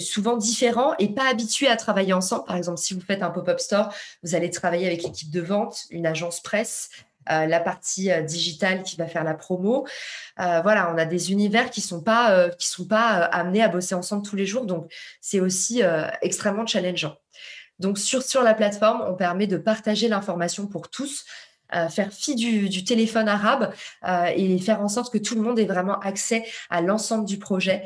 souvent 0.00 0.36
différents 0.36 0.94
et 0.98 1.08
pas 1.08 1.28
habitués 1.28 1.68
à 1.68 1.76
travailler 1.76 2.12
ensemble. 2.12 2.44
Par 2.44 2.56
exemple, 2.56 2.78
si 2.78 2.94
vous 2.94 3.00
faites 3.00 3.22
un 3.22 3.30
pop-up 3.30 3.60
store, 3.60 3.92
vous 4.22 4.34
allez 4.34 4.50
travailler 4.50 4.86
avec 4.86 5.02
l'équipe 5.02 5.30
de 5.30 5.40
vente, 5.40 5.84
une 5.90 6.06
agence 6.06 6.40
presse, 6.40 6.90
la 7.28 7.60
partie 7.60 8.10
euh, 8.10 8.22
digitale 8.22 8.82
qui 8.82 8.96
va 8.96 9.06
faire 9.06 9.24
la 9.24 9.34
promo. 9.34 9.86
Euh, 10.40 10.60
voilà, 10.62 10.92
on 10.92 10.98
a 10.98 11.04
des 11.04 11.32
univers 11.32 11.70
qui 11.70 11.80
sont 11.80 12.02
pas 12.02 12.48
qui 12.50 12.68
sont 12.68 12.86
pas 12.86 13.08
amenés 13.24 13.62
à 13.62 13.68
bosser 13.68 13.94
ensemble 13.94 14.26
tous 14.26 14.36
les 14.36 14.46
jours, 14.46 14.66
donc 14.66 14.92
c'est 15.20 15.40
aussi 15.40 15.82
extrêmement 16.22 16.66
challengeant. 16.66 17.16
Donc 17.78 17.98
sur 17.98 18.22
sur 18.22 18.42
la 18.42 18.54
plateforme, 18.54 19.04
on 19.08 19.14
permet 19.14 19.46
de 19.46 19.56
partager 19.56 20.08
l'information 20.08 20.66
pour 20.66 20.90
tous. 20.90 21.24
faire 21.90 22.12
fi 22.12 22.34
du, 22.34 22.84
téléphone 22.84 23.28
arabe 23.28 23.72
et 24.34 24.58
faire 24.58 24.80
en 24.80 24.88
sorte 24.88 25.12
que 25.12 25.18
tout 25.18 25.34
le 25.34 25.42
monde 25.42 25.58
ait 25.58 25.66
vraiment 25.66 25.98
accès 26.00 26.44
à 26.70 26.80
l'ensemble 26.80 27.26
du 27.26 27.38
projet 27.38 27.82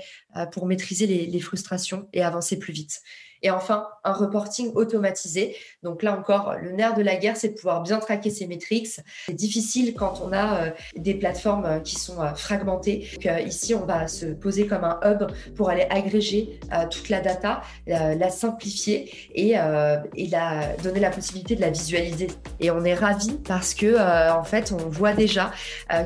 pour 0.53 0.67
maîtriser 0.67 1.07
les, 1.07 1.41
frustrations 1.41 2.09
et 2.13 2.23
avancer 2.23 2.59
plus 2.59 2.73
vite. 2.73 3.01
Et 3.43 3.51
enfin, 3.51 3.89
un 4.05 4.13
reporting 4.13 4.73
automatisé. 4.75 5.57
Donc 5.83 6.03
là 6.03 6.17
encore, 6.17 6.55
le 6.61 6.73
nerf 6.73 6.95
de 6.95 7.03
la 7.03 7.17
guerre, 7.17 7.37
c'est 7.37 7.49
de 7.49 7.55
pouvoir 7.55 7.83
bien 7.83 7.99
traquer 7.99 8.31
ses 8.31 8.47
métriques. 8.47 8.89
C'est 9.27 9.35
difficile 9.35 9.95
quand 9.95 10.23
on 10.25 10.33
a 10.33 10.57
euh, 10.57 10.71
des 10.97 11.15
plateformes 11.15 11.65
euh, 11.65 11.81
qui 11.81 11.97
sont 11.97 12.21
euh, 12.21 12.35
fragmentées. 12.35 13.09
ici, 13.47 13.75
on 13.75 13.85
va 13.85 14.09
se 14.09 14.27
poser 14.27 14.67
comme 14.67 14.85
un 14.85 14.99
hub 15.05 15.31
pour 15.57 15.71
aller 15.71 15.87
agréger 15.91 16.61
toute 16.91 17.09
la 17.09 17.21
data, 17.21 17.63
la 17.87 18.31
simplifier 18.31 19.11
et, 19.35 19.55
la, 19.55 20.77
donner 20.83 21.01
la 21.01 21.11
possibilité 21.11 21.57
de 21.57 21.61
la 21.61 21.71
visualiser. 21.71 22.29
Et 22.61 22.71
on 22.71 22.85
est 22.85 22.95
ravis 22.95 23.39
parce 23.45 23.75
que 23.75 23.99
en 24.31 24.45
fait, 24.45 24.73
on 24.73 24.89
voit 24.89 25.13
déjà 25.13 25.51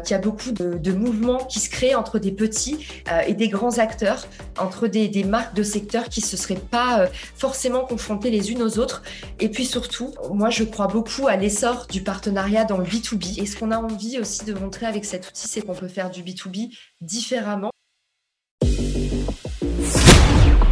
qu'il 0.05 0.11
y 0.11 0.15
a 0.15 0.19
beaucoup 0.19 0.53
de, 0.53 0.93
mouvements 0.93 1.45
qui 1.45 1.61
se 1.61 1.71
créent 1.71 1.95
entre 1.95 2.19
des 2.19 2.33
petits 2.33 2.87
et 3.27 3.35
des 3.35 3.49
grands 3.49 3.79
acteurs, 3.79 4.27
entre 4.59 4.87
des, 4.87 5.09
des 5.09 5.25
marques 5.25 5.55
de 5.55 5.63
secteur 5.63 6.09
qui 6.09 6.21
se 6.21 6.37
seraient 6.37 6.55
pas 6.57 7.09
forcément 7.35 7.85
confrontées 7.85 8.31
les 8.31 8.51
unes 8.51 8.63
aux 8.63 8.79
autres. 8.79 9.03
Et 9.41 9.49
puis 9.49 9.67
surtout, 9.67 10.15
moi 10.33 10.51
je 10.51 10.65
crois 10.65 10.87
beaucoup 10.87 11.27
à 11.27 11.37
l'essor 11.37 11.87
du 11.91 12.03
partenariat 12.03 12.65
dans 12.65 12.79
le 12.79 12.85
B2B. 12.85 13.41
Et 13.41 13.47
ce 13.47 13.57
qu'on 13.57 13.71
a 13.71 13.79
envie 13.79 14.19
aussi 14.19 14.45
de 14.45 14.55
montrer 14.55 14.87
avec 14.87 15.05
cet 15.05 15.29
outil, 15.29 15.49
c'est 15.49 15.63
qu'on 15.63 15.75
peut 15.75 15.89
faire 15.89 16.11
du 16.11 16.23
B2B 16.23 16.71
différemment. 17.01 17.71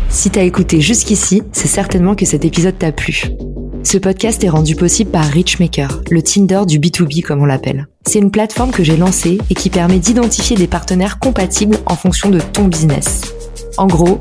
Si 0.09 0.31
t'as 0.31 0.45
écouté 0.45 0.81
jusqu'ici, 0.81 1.43
c'est 1.53 1.69
certainement 1.69 2.15
que 2.15 2.25
cet 2.25 2.45
épisode 2.45 2.79
t'a 2.79 2.93
plu. 2.93 3.25
Ce 3.83 3.99
podcast 3.99 4.43
est 4.43 4.49
rendu 4.49 4.77
possible 4.77 5.11
par 5.11 5.25
Richmaker, 5.25 6.03
le 6.11 6.23
Tinder 6.23 6.63
du 6.67 6.79
B2B 6.79 7.23
comme 7.23 7.43
on 7.43 7.45
l'appelle. 7.45 7.87
C'est 8.07 8.21
une 8.21 8.31
plateforme 8.31 8.71
que 8.71 8.83
j'ai 8.83 8.97
lancée 8.97 9.39
et 9.51 9.55
qui 9.55 9.69
permet 9.69 9.99
d'identifier 9.99 10.57
des 10.57 10.67
partenaires 10.67 11.19
compatibles 11.19 11.77
en 11.87 11.95
fonction 11.95 12.31
de 12.31 12.41
ton 12.41 12.65
business. 12.65 13.35
En 13.77 13.87
gros, 13.87 14.21